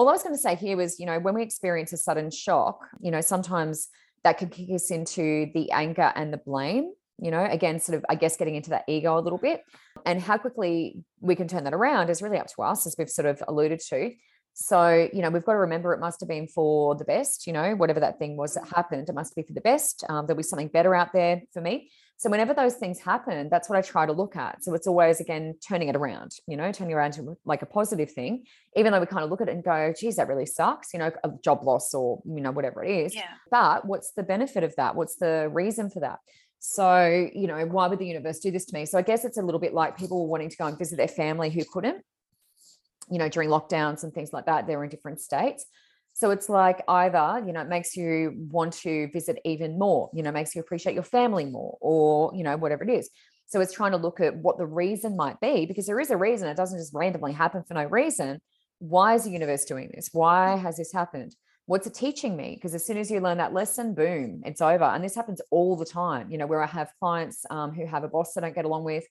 [0.00, 2.30] all I was going to say here was, you know, when we experience a sudden
[2.30, 3.88] shock, you know, sometimes
[4.24, 8.06] that could kick us into the anger and the blame, you know, again, sort of,
[8.08, 9.62] I guess, getting into that ego a little bit.
[10.06, 13.10] And how quickly we can turn that around is really up to us, as we've
[13.10, 14.12] sort of alluded to.
[14.54, 17.52] So, you know, we've got to remember it must have been for the best, you
[17.52, 20.02] know, whatever that thing was that happened, it must be for the best.
[20.08, 21.90] Um, there'll be something better out there for me.
[22.20, 24.62] So whenever those things happen, that's what I try to look at.
[24.62, 28.12] So it's always again turning it around, you know, turning around to like a positive
[28.12, 28.44] thing,
[28.76, 30.98] even though we kind of look at it and go, geez, that really sucks, you
[30.98, 33.14] know, a job loss or, you know, whatever it is.
[33.14, 33.30] Yeah.
[33.50, 34.96] But what's the benefit of that?
[34.96, 36.18] What's the reason for that?
[36.58, 38.84] So, you know, why would the universe do this to me?
[38.84, 41.08] So I guess it's a little bit like people wanting to go and visit their
[41.08, 42.04] family who couldn't,
[43.10, 44.66] you know, during lockdowns and things like that.
[44.66, 45.64] They're in different states.
[46.14, 50.22] So it's like either, you know, it makes you want to visit even more, you
[50.22, 53.08] know, makes you appreciate your family more or, you know, whatever it is.
[53.46, 56.16] So it's trying to look at what the reason might be because there is a
[56.16, 56.48] reason.
[56.48, 58.40] It doesn't just randomly happen for no reason.
[58.78, 60.10] Why is the universe doing this?
[60.12, 61.34] Why has this happened?
[61.66, 62.54] What's it teaching me?
[62.54, 64.84] Because as soon as you learn that lesson, boom, it's over.
[64.84, 68.04] And this happens all the time, you know, where I have clients um, who have
[68.04, 69.04] a boss they don't get along with.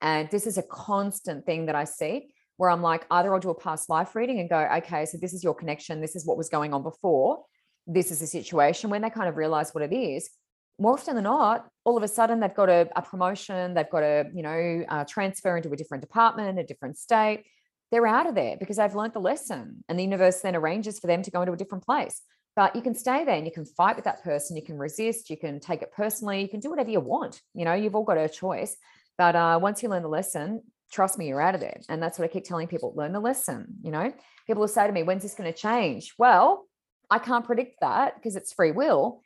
[0.00, 3.50] And this is a constant thing that I see where I'm like, either I'll do
[3.50, 6.00] a past life reading and go, okay, so this is your connection.
[6.00, 7.44] This is what was going on before.
[7.86, 8.90] This is the situation.
[8.90, 10.30] When they kind of realize what it is,
[10.78, 14.02] more often than not, all of a sudden they've got a, a promotion, they've got
[14.02, 17.44] a, you know, transfer into a different department, a different state.
[17.92, 21.06] They're out of there because they've learned the lesson and the universe then arranges for
[21.06, 22.20] them to go into a different place.
[22.56, 24.56] But you can stay there and you can fight with that person.
[24.56, 25.30] You can resist.
[25.30, 26.40] You can take it personally.
[26.40, 27.40] You can do whatever you want.
[27.54, 28.76] You know, you've all got a choice.
[29.18, 31.80] But uh, once you learn the lesson, trust me, you're out of there.
[31.88, 33.66] And that's what I keep telling people learn the lesson.
[33.82, 34.12] You know,
[34.46, 36.14] people will say to me, when's this going to change?
[36.18, 36.66] Well,
[37.10, 39.20] I can't predict that because it's free will.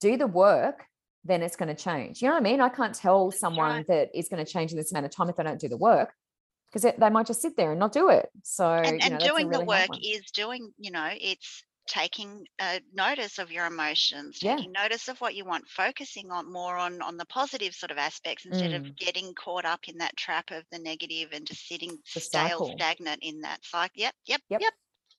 [0.00, 0.84] Do the work,
[1.24, 2.20] then it's going to change.
[2.20, 2.60] You know what I mean?
[2.60, 5.36] I can't tell someone that it's going to change in this amount of time if
[5.36, 6.12] they don't do the work
[6.72, 8.28] because they might just sit there and not do it.
[8.42, 12.46] So, and, and you know, doing really the work is doing, you know, it's taking
[12.58, 14.56] uh, notice of your emotions yeah.
[14.56, 17.98] taking notice of what you want focusing on more on on the positive sort of
[17.98, 18.76] aspects instead mm.
[18.76, 23.18] of getting caught up in that trap of the negative and just sitting stale stagnant
[23.20, 24.72] in that cycle yep yep yep yep,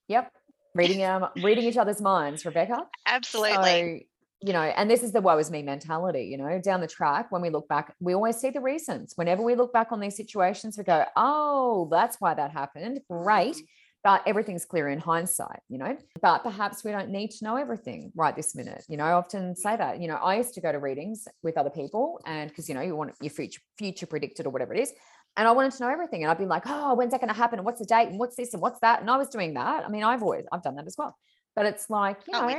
[0.07, 0.31] yep.
[0.73, 2.79] reading um reading each other's minds rebecca.
[3.05, 3.99] Absolutely.
[3.99, 3.99] So,
[4.45, 7.31] you know and this is the woe is me mentality you know down the track
[7.31, 9.13] when we look back we always see the reasons.
[9.15, 12.99] Whenever we look back on these situations we go oh that's why that happened.
[13.07, 13.57] Great.
[13.57, 13.67] Mm
[14.03, 15.97] but everything's clear in hindsight, you know.
[16.21, 18.83] But perhaps we don't need to know everything right this minute.
[18.89, 20.01] You know, I often say that.
[20.01, 22.81] You know, I used to go to readings with other people, and because you know
[22.81, 24.91] you want your future future predicted or whatever it is,
[25.37, 27.37] and I wanted to know everything, and I'd be like, oh, when's that going to
[27.37, 27.59] happen?
[27.59, 28.09] And what's the date?
[28.09, 28.53] And what's this?
[28.53, 28.99] And what's that?
[28.99, 29.85] And I was doing that.
[29.85, 31.15] I mean, I've always I've done that as well.
[31.55, 32.57] But it's like, you oh, know,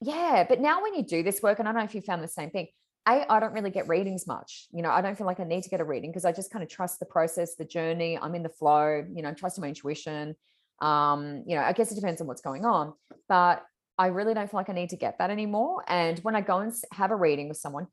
[0.00, 0.44] yeah.
[0.48, 2.28] But now when you do this work, and I don't know if you found the
[2.28, 2.68] same thing.
[3.06, 4.66] I, I don't really get readings much.
[4.70, 6.50] You know, I don't feel like I need to get a reading because I just
[6.50, 8.18] kind of trust the process, the journey.
[8.20, 10.36] I'm in the flow, you know, trusting my intuition
[10.80, 12.92] um you know i guess it depends on what's going on
[13.28, 13.64] but
[13.98, 16.58] i really don't feel like i need to get that anymore and when i go
[16.58, 17.86] and have a reading with someone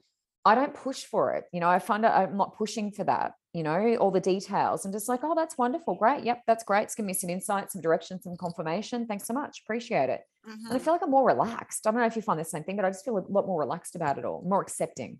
[0.46, 3.64] i don't push for it you know i find i'm not pushing for that you
[3.64, 6.96] know all the details and just like oh that's wonderful great yep that's great it's
[6.96, 10.52] giving me some insight some direction some confirmation thanks so much appreciate it mm-hmm.
[10.52, 10.84] and i mm-hmm.
[10.84, 12.86] feel like i'm more relaxed i don't know if you find the same thing but
[12.86, 15.18] i just feel a lot more relaxed about it all more accepting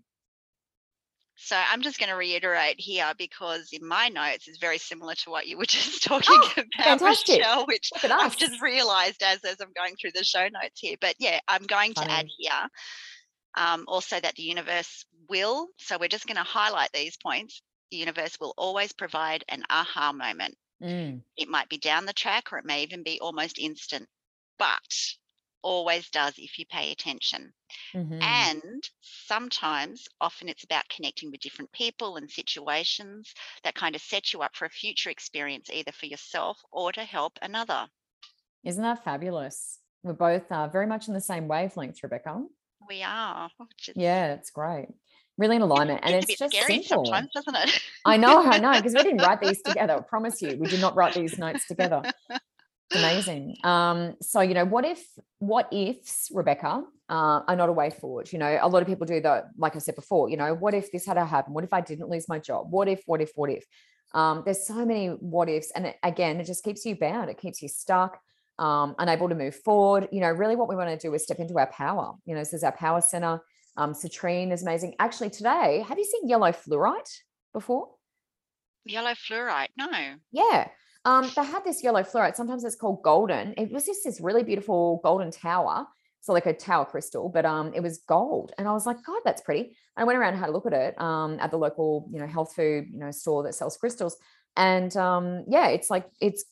[1.36, 5.30] so I'm just going to reiterate here because in my notes is very similar to
[5.30, 7.38] what you were just talking oh, about, fantastic.
[7.38, 10.96] Michelle, which I've just realized as, as I'm going through the show notes here.
[11.00, 12.08] But yeah, I'm going Funny.
[12.08, 12.68] to add here
[13.56, 17.62] um, also that the universe will, so we're just going to highlight these points.
[17.90, 20.56] The universe will always provide an aha moment.
[20.82, 21.22] Mm.
[21.36, 24.08] It might be down the track or it may even be almost instant,
[24.58, 25.16] but
[25.66, 27.52] always does if you pay attention.
[27.92, 28.22] Mm-hmm.
[28.22, 34.32] And sometimes, often it's about connecting with different people and situations that kind of set
[34.32, 37.86] you up for a future experience, either for yourself or to help another.
[38.62, 39.80] Isn't that fabulous?
[40.04, 42.44] We're both uh, very much in the same wavelength, Rebecca.
[42.88, 43.50] We are.
[43.60, 44.86] is- Yeah, it's great.
[45.36, 46.00] Really in alignment.
[46.04, 47.06] And it's a bit just scary simple.
[47.06, 47.80] sometimes, doesn't it?
[48.04, 49.94] I know, I know, because we didn't write these together.
[49.94, 52.02] I promise you, we did not write these notes together.
[52.92, 53.56] Amazing.
[53.64, 55.04] Um, so you know, what if
[55.38, 58.32] what ifs, Rebecca, uh, are not a way forward?
[58.32, 60.74] You know, a lot of people do the, like I said before, you know, what
[60.74, 61.52] if this had to happen?
[61.52, 62.68] What if I didn't lose my job?
[62.70, 63.64] What if, what if, what if?
[64.14, 67.28] Um, there's so many what ifs, and it, again, it just keeps you bound.
[67.28, 68.18] It keeps you stuck,
[68.58, 70.08] um, unable to move forward.
[70.12, 72.14] You know, really, what we want to do is step into our power.
[72.24, 73.40] You know, this is our power center.
[73.76, 74.94] Um, citrine is amazing.
[74.98, 77.18] Actually, today, have you seen yellow fluorite
[77.52, 77.90] before?
[78.84, 79.68] Yellow fluorite.
[79.76, 79.90] No.
[80.32, 80.68] Yeah.
[81.06, 82.34] Um, they had this yellow fluorite.
[82.34, 83.54] Sometimes it's called golden.
[83.56, 85.86] It was just this really beautiful golden tower.
[86.20, 88.52] So like a tower crystal, but um, it was gold.
[88.58, 89.60] And I was like, God, that's pretty.
[89.60, 92.18] And I went around and had a look at it um, at the local, you
[92.18, 94.16] know, health food, you know, store that sells crystals.
[94.56, 96.44] And um, yeah, it's like it's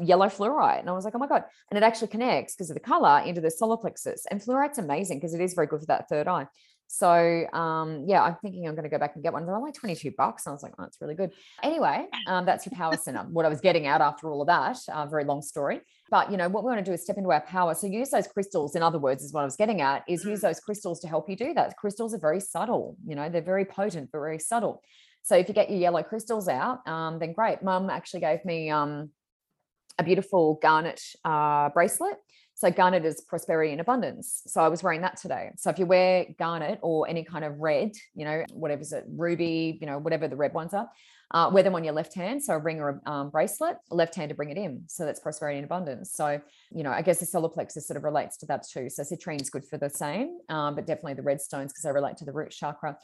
[0.00, 0.80] yellow fluorite.
[0.80, 1.44] And I was like, oh my God.
[1.70, 4.26] And it actually connects because of the color into the solar plexus.
[4.28, 6.48] And fluorite's amazing because it is very good for that third eye.
[6.94, 9.46] So um, yeah, I'm thinking I'm going to go back and get one.
[9.46, 10.44] They're only 22 bucks.
[10.44, 11.30] And I was like, oh, that's really good.
[11.62, 13.20] Anyway, um, that's your power center.
[13.30, 15.80] what I was getting out after all of that, uh, very long story.
[16.10, 17.72] But you know, what we want to do is step into our power.
[17.72, 20.42] So use those crystals, in other words, is what I was getting at, is use
[20.42, 21.78] those crystals to help you do that.
[21.78, 24.82] Crystals are very subtle, you know, they're very potent, but very subtle.
[25.22, 27.62] So if you get your yellow crystals out, um, then great.
[27.62, 29.08] Mum actually gave me um,
[29.98, 32.16] a beautiful garnet uh, bracelet.
[32.62, 34.44] So garnet is prosperity and abundance.
[34.46, 35.50] So I was wearing that today.
[35.56, 39.02] So if you wear garnet or any kind of red, you know, whatever is it,
[39.08, 40.88] ruby, you know, whatever the red ones are,
[41.32, 42.40] uh, wear them on your left hand.
[42.40, 44.84] So a ring or a um, bracelet, left hand to bring it in.
[44.86, 46.12] So that's prosperity and abundance.
[46.12, 48.88] So, you know, I guess the solar plexus sort of relates to that too.
[48.88, 51.90] So citrine is good for the same, um, but definitely the red stones because they
[51.90, 52.96] relate to the root chakra.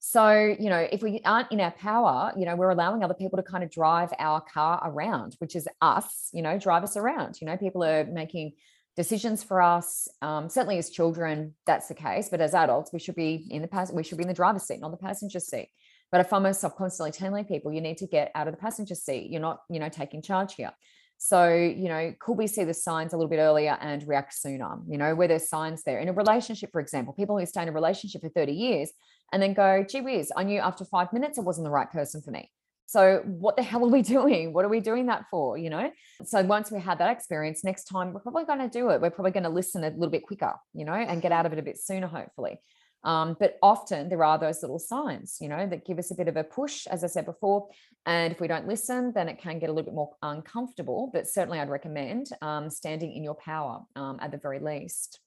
[0.00, 3.36] So, you know, if we aren't in our power, you know, we're allowing other people
[3.36, 7.40] to kind of drive our car around, which is us, you know, drive us around.
[7.40, 8.54] You know, people are making
[8.96, 10.08] decisions for us.
[10.22, 12.28] Um, certainly as children, that's the case.
[12.28, 14.64] But as adults, we should be in the pass, we should be in the driver's
[14.64, 15.68] seat, not the passenger seat.
[16.12, 18.94] But I find myself constantly telling people, you need to get out of the passenger
[18.94, 19.30] seat.
[19.30, 20.72] You're not, you know, taking charge here.
[21.18, 24.76] So, you know, could we see the signs a little bit earlier and react sooner?
[24.88, 27.68] You know, where there's signs there in a relationship, for example, people who stay in
[27.68, 28.92] a relationship for 30 years
[29.32, 32.20] and then go, gee whiz, I knew after five minutes it wasn't the right person
[32.20, 32.50] for me.
[32.86, 34.52] So what the hell are we doing?
[34.52, 35.56] What are we doing that for?
[35.58, 35.90] You know?
[36.24, 39.00] So once we had that experience, next time we're probably going to do it.
[39.00, 41.52] We're probably going to listen a little bit quicker, you know, and get out of
[41.52, 42.58] it a bit sooner, hopefully.
[43.04, 46.26] Um, but often there are those little signs, you know, that give us a bit
[46.26, 47.68] of a push, as I said before.
[48.06, 51.10] And if we don't listen, then it can get a little bit more uncomfortable.
[51.12, 55.20] But certainly, I'd recommend um, standing in your power um, at the very least.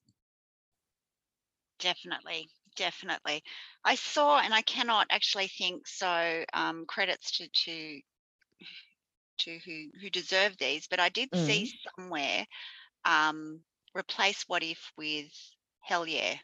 [1.80, 3.44] Definitely, definitely.
[3.84, 6.46] I saw, and I cannot actually think so.
[6.54, 8.02] Um, credits to to
[9.40, 12.46] to who who deserve these, but I did see somewhere
[13.06, 13.63] um,
[13.96, 15.32] replace what if with
[15.82, 16.40] hell yeah.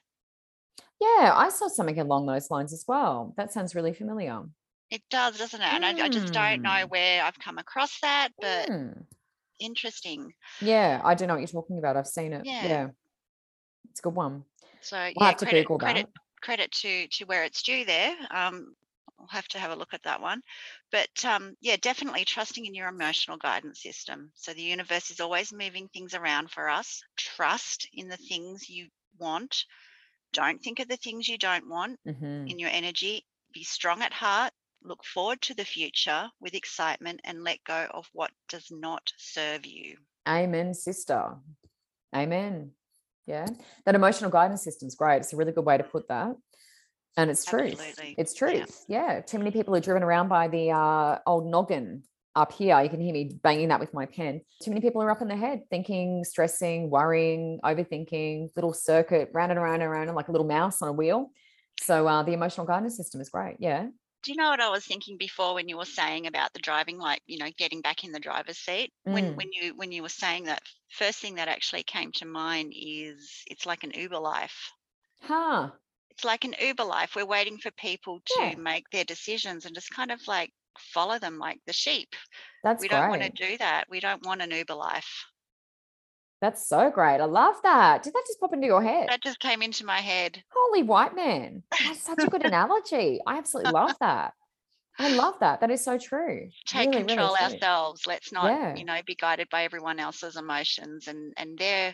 [0.99, 3.33] Yeah, I saw something along those lines as well.
[3.37, 4.43] That sounds really familiar.
[4.89, 5.65] It does, doesn't it?
[5.65, 6.87] And I, I just don't know Mm.
[6.87, 9.05] where I've come across that, but Mm.
[9.59, 10.33] interesting.
[10.59, 11.97] Yeah, I don't know what you're talking about.
[11.97, 12.47] I've seen it.
[12.59, 12.59] Yeah.
[12.59, 12.89] Yeah.
[13.89, 14.45] It's a good one.
[14.81, 16.05] So We'll yeah, have to credit Google that.
[16.05, 16.09] credit
[16.43, 18.15] to to where it's due there.
[18.31, 18.75] Um,
[19.19, 20.41] I'll have to have a look at that one.
[20.91, 24.31] But um, yeah, definitely trusting in your emotional guidance system.
[24.35, 27.01] So the universe is always moving things around for us.
[27.15, 29.65] Trust in the things you want.
[30.33, 32.49] Don't think of the things you don't want Mhm.
[32.49, 33.25] in your energy.
[33.53, 34.51] Be strong at heart.
[34.81, 39.65] Look forward to the future with excitement and let go of what does not serve
[39.65, 39.97] you.
[40.27, 41.39] Amen, sister.
[42.13, 42.75] Amen.
[43.25, 43.47] Yeah.
[43.85, 45.17] That emotional guidance system's great.
[45.17, 46.35] It's a really good way to put that.
[47.15, 47.73] And it's truth.
[47.79, 48.15] Absolutely.
[48.17, 48.39] It's Yeah.
[48.39, 48.85] truth.
[48.87, 49.21] Yeah.
[49.21, 52.03] Too many people are driven around by the uh, old noggin
[52.35, 52.81] up here.
[52.81, 54.41] You can hear me banging that with my pen.
[54.63, 59.51] Too many people are up in their head thinking, stressing, worrying, overthinking, little circuit, round
[59.51, 61.29] and around and around, like a little mouse on a wheel.
[61.81, 63.57] So uh, the emotional guidance system is great.
[63.59, 63.87] Yeah.
[64.23, 66.97] Do you know what I was thinking before when you were saying about the driving,
[66.97, 68.91] like you know, getting back in the driver's seat?
[69.03, 69.35] When Mm.
[69.35, 73.43] when you when you were saying that, first thing that actually came to mind is
[73.45, 74.71] it's like an Uber life.
[75.21, 75.79] Huh.
[76.11, 77.13] It's like an Uber life.
[77.13, 78.55] We're waiting for people to Yeah.
[78.55, 82.15] make their decisions and just kind of like follow them like the sheep.
[82.63, 82.81] That's right.
[82.81, 83.89] We don't want to do that.
[83.89, 85.25] We don't want an Uber life.
[86.43, 87.21] That's so great.
[87.21, 88.03] I love that.
[88.03, 89.07] Did that just pop into your head?
[89.07, 90.43] That just came into my head.
[90.53, 91.63] Holy white man.
[91.85, 93.21] That's such a good analogy.
[93.25, 94.33] I absolutely love that.
[94.99, 95.61] I love that.
[95.61, 96.49] That is so true.
[96.65, 97.45] Take Really, really control true.
[97.45, 98.05] ourselves.
[98.05, 98.75] Let's not, Yeah.
[98.75, 101.93] you know, be guided by everyone else's emotions and and their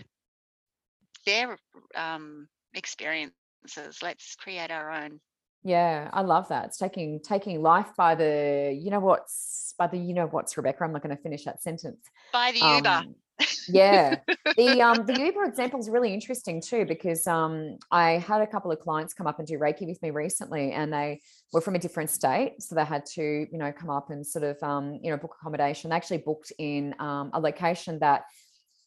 [1.28, 1.56] their
[1.96, 4.00] um experiences.
[4.02, 5.20] Let's create our own.
[5.64, 6.66] Yeah, I love that.
[6.66, 10.84] It's taking taking life by the you know what's by the you know what's Rebecca.
[10.84, 12.04] I'm not going to finish that sentence.
[12.34, 13.04] By the Uber.
[13.68, 14.18] Yeah.
[14.58, 18.72] The um the Uber example is really interesting too because um I had a couple
[18.72, 21.22] of clients come up and do Reiki with me recently and they
[21.54, 22.62] were from a different state.
[22.62, 25.36] So they had to, you know, come up and sort of um, you know, book
[25.40, 25.92] accommodation.
[25.92, 28.24] They actually booked in um, a location that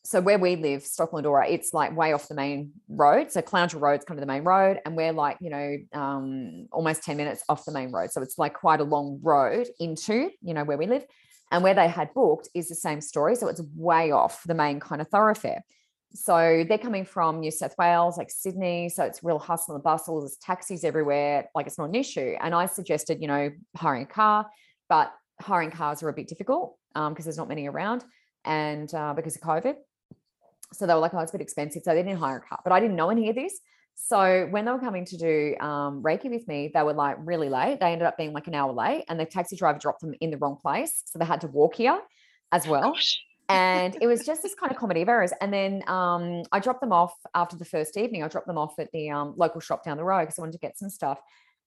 [0.05, 3.30] so where we live, Stocklandora, it's like way off the main road.
[3.30, 7.05] So Clowntrell Road's kind of the main road, and we're like, you know, um, almost
[7.05, 8.11] 10 minutes off the main road.
[8.11, 11.05] So it's like quite a long road into, you know, where we live.
[11.53, 13.36] And where they had booked is the same story.
[13.36, 15.62] So it's way off the main kind of thoroughfare.
[16.14, 18.88] So they're coming from New South Wales, like Sydney.
[18.88, 20.20] So it's real hustle and bustle.
[20.20, 21.48] There's taxis everywhere.
[21.55, 22.34] Like it's not an issue.
[22.40, 24.48] And I suggested, you know, hiring a car,
[24.88, 28.05] but hiring cars are a bit difficult because um, there's not many around
[28.44, 29.74] and uh, because of COVID.
[30.72, 31.82] So they were like, oh, it's a bit expensive.
[31.84, 32.61] So they didn't hire a car.
[32.64, 33.61] But I didn't know any of this.
[33.95, 37.49] So when they were coming to do um, Reiki with me, they were like really
[37.49, 37.78] late.
[37.80, 40.30] They ended up being like an hour late, and the taxi driver dropped them in
[40.30, 42.01] the wrong place, so they had to walk here
[42.53, 42.95] as well.
[43.49, 45.32] and it was just this kind of comedy of errors.
[45.40, 48.22] And then um, I dropped them off after the first evening.
[48.22, 50.53] I dropped them off at the um, local shop down the road because I wanted
[50.53, 51.20] to get some stuff.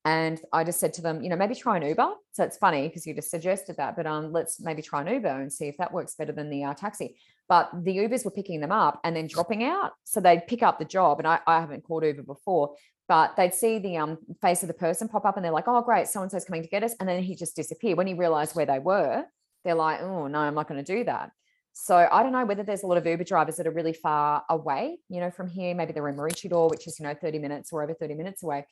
[0.04, 2.12] And I just said to them, you know, maybe try an Uber.
[2.34, 5.42] So it's funny because you just suggested that, but um, let's maybe try an Uber
[5.42, 7.18] and see if that works better than the uh, taxi.
[7.48, 9.92] But the Ubers were picking them up and then dropping out.
[10.04, 11.20] So they'd pick up the job.
[11.20, 12.76] And I, I haven't called Uber before,
[13.08, 15.82] but they'd see the um, face of the person pop up and they're like, oh,
[15.82, 16.96] great, so and so's coming to get us.
[17.00, 17.98] And then he just disappeared.
[17.98, 19.24] When he realized where they were,
[19.64, 21.32] they're like, oh, no, I'm not going to do that.
[21.74, 24.44] So I don't know whether there's a lot of Uber drivers that are really far
[24.50, 25.76] away, you know, from here.
[25.76, 28.66] Maybe they're in Maroochydore, which is, you know, 30 minutes or over 30 minutes away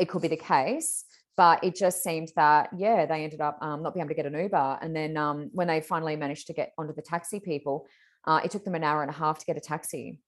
[0.00, 1.04] it could be the case
[1.36, 4.26] but it just seemed that yeah they ended up um, not being able to get
[4.26, 7.86] an uber and then um, when they finally managed to get onto the taxi people
[8.26, 10.20] uh, it took them an hour and a half to get a taxi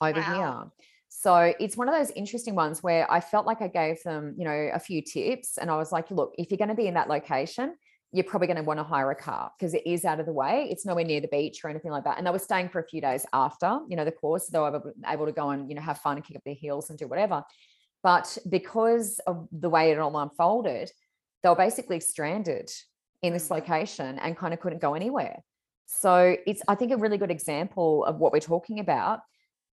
[0.00, 0.34] over wow.
[0.34, 4.34] here so it's one of those interesting ones where i felt like i gave them
[4.36, 6.86] you know a few tips and i was like look if you're going to be
[6.86, 7.74] in that location
[8.12, 10.32] you're probably going to want to hire a car because it is out of the
[10.32, 10.68] way.
[10.70, 12.18] It's nowhere near the beach or anything like that.
[12.18, 14.48] And they were staying for a few days after, you know, the course.
[14.48, 16.54] So they were able to go and, you know, have fun and kick up their
[16.54, 17.42] heels and do whatever.
[18.02, 20.90] But because of the way it all unfolded,
[21.42, 22.70] they were basically stranded
[23.22, 23.56] in this mm.
[23.56, 25.42] location and kind of couldn't go anywhere.
[25.86, 29.20] So it's, I think, a really good example of what we're talking about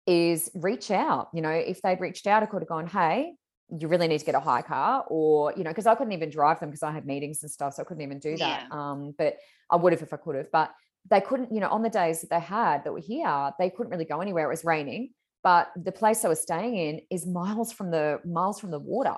[0.06, 1.28] is reach out.
[1.32, 3.34] You know, if they'd reached out, I could have gone, hey,
[3.78, 6.30] you really need to get a hire car, or, you know, because I couldn't even
[6.30, 7.74] drive them because I had meetings and stuff.
[7.74, 8.66] So I couldn't even do that.
[8.68, 8.68] Yeah.
[8.70, 9.36] Um, but
[9.70, 10.50] I would have if I could have.
[10.50, 10.72] But
[11.10, 13.90] they couldn't, you know, on the days that they had that were here, they couldn't
[13.90, 14.46] really go anywhere.
[14.46, 15.10] It was raining
[15.42, 19.16] but the place I was staying in is miles from the miles from the water.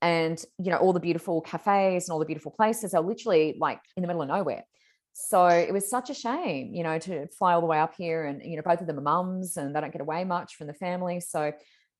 [0.00, 3.80] And you know, all the beautiful cafes and all the beautiful places are literally like
[3.96, 4.64] in the middle of nowhere.
[5.20, 8.24] So it was such a shame, you know, to fly all the way up here
[8.24, 10.68] and you know, both of them are mums and they don't get away much from
[10.68, 11.18] the family.
[11.18, 11.52] So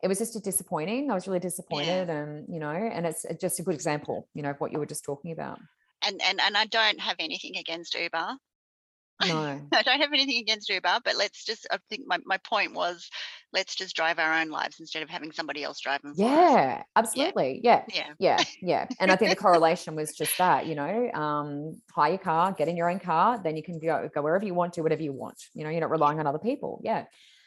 [0.03, 1.11] it was just a disappointing.
[1.11, 2.15] I was really disappointed yeah.
[2.15, 4.79] and you know, and it's uh, just a good example, you know, of what you
[4.79, 5.59] were just talking about.
[6.07, 8.37] And and and I don't have anything against Uber.
[9.27, 9.61] No.
[9.73, 13.09] I don't have anything against Uber, but let's just, I think my, my point was
[13.53, 16.15] let's just drive our own lives instead of having somebody else drive them.
[16.17, 17.61] Yeah, absolutely.
[17.65, 17.85] Yeah.
[17.93, 18.13] Yeah.
[18.19, 18.43] Yeah.
[18.61, 18.87] Yeah.
[19.01, 22.69] And I think the correlation was just that, you know, um, hire your car, get
[22.69, 25.13] in your own car, then you can go, go wherever you want to, whatever you
[25.13, 25.43] want.
[25.55, 26.81] You know, you're not relying on other people.
[26.85, 27.05] Yeah.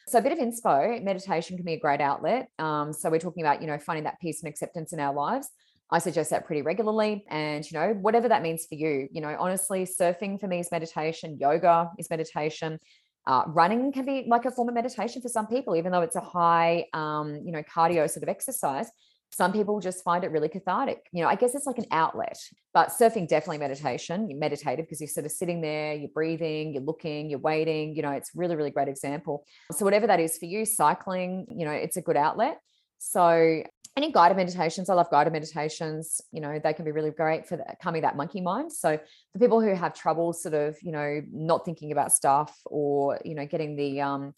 [0.08, 2.50] So a bit of inspo, meditation can be a great outlet.
[2.60, 5.50] Um, so we're talking about, you know, finding that peace and acceptance in our lives.
[5.92, 7.26] I suggest that pretty regularly.
[7.30, 10.72] And, you know, whatever that means for you, you know, honestly, surfing for me is
[10.72, 12.80] meditation, yoga is meditation.
[13.28, 16.16] Uh, running can be like a form of meditation for some people, even though it's
[16.16, 18.90] a high, um, you know, cardio sort of exercise.
[19.34, 21.06] Some people just find it really cathartic.
[21.14, 22.38] You know, I guess it's like an outlet,
[22.74, 24.30] but surfing definitely meditation.
[24.30, 27.96] you're meditative because you're sort of sitting there, you're breathing, you're looking, you're waiting.
[27.96, 29.46] You know, it's really, really great example.
[29.72, 32.60] So whatever that is for you, cycling, you know, it's a good outlet.
[33.02, 33.64] So
[33.98, 37.58] any guided meditations i love guided meditations you know they can be really great for
[37.58, 38.72] the, calming that monkey mind.
[38.72, 38.98] So
[39.34, 43.36] for people who have trouble sort of you know not thinking about stuff or you
[43.36, 44.34] know getting the um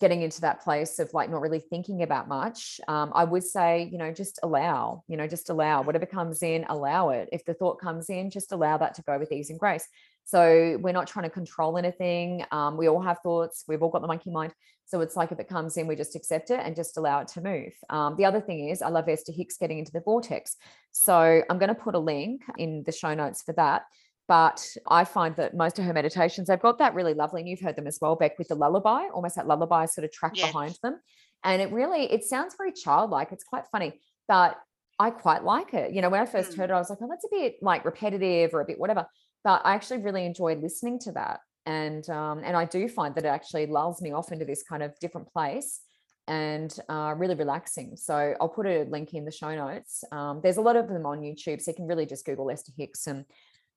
[0.00, 3.88] getting into that place of like not really thinking about much um, i would say
[3.90, 5.82] you know just allow you know just allow.
[5.82, 7.28] Whatever comes in allow it.
[7.32, 9.88] If the thought comes in just allow that to go with ease and grace
[10.24, 14.02] so we're not trying to control anything um, we all have thoughts we've all got
[14.02, 14.52] the monkey mind
[14.86, 17.28] so it's like if it comes in, we just accept it and just allow it
[17.28, 17.72] to move.
[17.88, 20.56] Um, the other thing is, I love Esther Hicks getting into the vortex.
[20.92, 23.82] So I'm going to put a link in the show notes for that.
[24.26, 27.60] But I find that most of her meditations, they've got that really lovely, and you've
[27.60, 30.46] heard them as well, Beck, with the lullaby, almost that lullaby sort of track yes.
[30.46, 30.98] behind them.
[31.44, 33.32] And it really, it sounds very childlike.
[33.32, 34.56] It's quite funny, but
[34.98, 35.92] I quite like it.
[35.92, 36.56] You know, when I first mm.
[36.56, 39.06] heard it, I was like, oh, that's a bit like repetitive or a bit whatever.
[39.44, 43.24] But I actually really enjoyed listening to that and um, and I do find that
[43.24, 45.80] it actually lulls me off into this kind of different place
[46.26, 47.96] and uh, really relaxing.
[47.96, 50.04] So I'll put a link in the show notes.
[50.10, 52.72] Um, there's a lot of them on YouTube, so you can really just Google Esther
[52.76, 53.24] Hicks and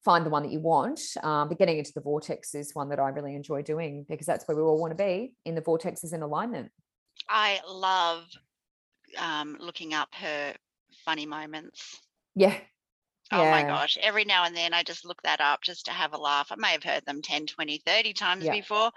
[0.03, 1.01] find the one that you want.
[1.23, 4.47] Um, but getting into the vortex is one that I really enjoy doing because that's
[4.47, 6.71] where we all want to be in the vortex is in alignment.
[7.29, 8.25] I love
[9.17, 10.53] um, looking up her
[11.03, 11.99] funny moments.
[12.35, 12.55] Yeah.
[13.31, 13.97] Oh my gosh.
[14.01, 16.51] Every now and then I just look that up just to have a laugh.
[16.51, 18.51] I may have heard them 10, 20, 30 times Yeah.
[18.53, 18.91] before,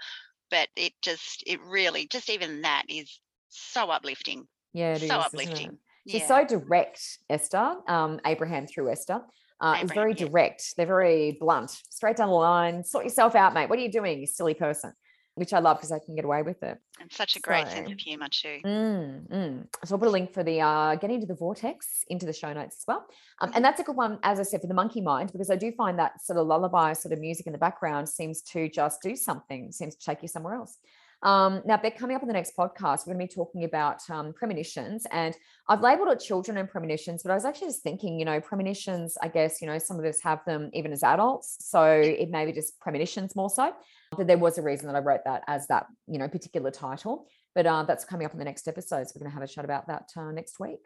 [0.49, 3.19] but it just, it really, just even that is
[3.49, 4.47] so uplifting.
[4.73, 5.25] Yeah, it is, so it?
[5.25, 5.77] uplifting.
[6.07, 6.27] She's Yeah.
[6.27, 7.75] so direct, Esther.
[7.87, 9.21] Um, Abraham through Esther.
[9.59, 10.75] Uh, is Abraham, very direct.
[10.75, 12.83] They're very blunt, straight down the line.
[12.83, 13.69] Sort yourself out, mate.
[13.69, 14.93] What are you doing, you silly person?
[15.35, 16.77] Which I love because I can get away with it.
[16.99, 18.59] and such a great sense so- of humor too.
[18.65, 19.67] Mm, mm.
[19.85, 22.51] So I'll put a link for the uh, getting into the vortex into the show
[22.51, 23.05] notes as well.
[23.39, 25.55] Um, and that's a good one, as I said, for the monkey mind, because I
[25.55, 29.01] do find that sort of lullaby sort of music in the background seems to just
[29.01, 30.77] do something, seems to take you somewhere else.
[31.23, 34.01] Um, now, Beck, coming up in the next podcast, we're going to be talking about
[34.09, 35.05] um, premonitions.
[35.11, 35.35] And
[35.69, 39.17] I've labeled it children and premonitions, but I was actually just thinking, you know, premonitions,
[39.21, 41.57] I guess, you know, some of us have them even as adults.
[41.59, 43.71] So it may be just premonitions more so.
[44.15, 47.27] But there was a reason that I wrote that as that, you know, particular title.
[47.55, 49.07] But uh, that's coming up in the next episode.
[49.07, 50.79] So we're going to have a chat about that uh, next week.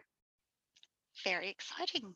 [1.23, 2.13] Very exciting.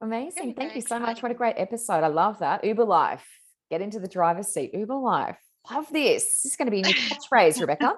[0.00, 0.54] Amazing.
[0.54, 1.22] Thank very you so much.
[1.22, 2.02] What a great episode.
[2.02, 2.64] I love that.
[2.64, 3.26] Uber life.
[3.70, 4.72] Get into the driver's seat.
[4.74, 5.38] Uber life.
[5.70, 6.24] Love this.
[6.24, 7.96] This is going to be a new catchphrase, Rebecca.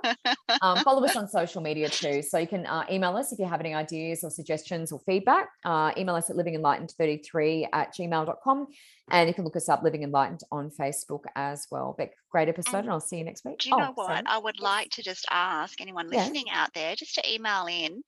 [0.61, 2.23] Um, follow us on social media too.
[2.23, 5.49] So you can uh, email us if you have any ideas or suggestions or feedback.
[5.65, 8.67] Uh, email us at livingenlightened33 at gmail.com.
[9.11, 11.95] And you can look us up Living Enlightened on Facebook as well.
[11.99, 12.75] Beck, great episode.
[12.79, 13.59] And, And I'll see you next week.
[13.61, 14.07] Do you know Oh, what?
[14.07, 14.23] sorry.
[14.27, 16.21] I would like to just ask anyone Yeah.
[16.21, 18.03] listening out there just to email in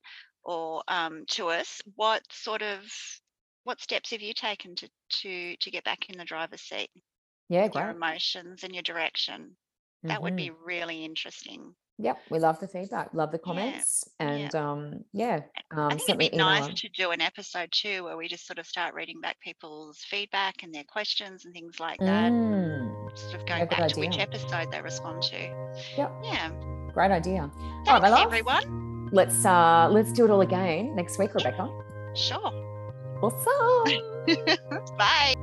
[0.45, 2.81] or um, to us what sort of
[3.65, 4.89] what steps have you taken to
[5.23, 6.91] to to get back in the driver's seat?
[7.55, 9.57] Yeah, Your emotions and your direction.
[10.03, 10.37] That would Mhm.
[10.37, 11.75] be really interesting.
[11.99, 14.27] Yep, we love the feedback, love the comments, yeah.
[14.29, 15.43] and um, yeah,
[15.73, 16.75] I um, think it'd be nice them.
[16.75, 20.65] to do an episode too where we just sort of start reading back people's feedback
[20.65, 22.33] and their questions and things like that.
[22.33, 25.37] Mm, Sort of going back to which episode they respond to.
[25.97, 26.13] Yep.
[26.25, 26.51] Yeah.
[26.93, 27.43] Great idea.
[27.43, 29.09] All right, Thanks my everyone.
[29.13, 31.69] Let's uh, let's do it all again next week, Rebecca.
[32.17, 32.51] Sure.
[33.23, 34.27] Awesome.
[34.99, 35.35] Bye.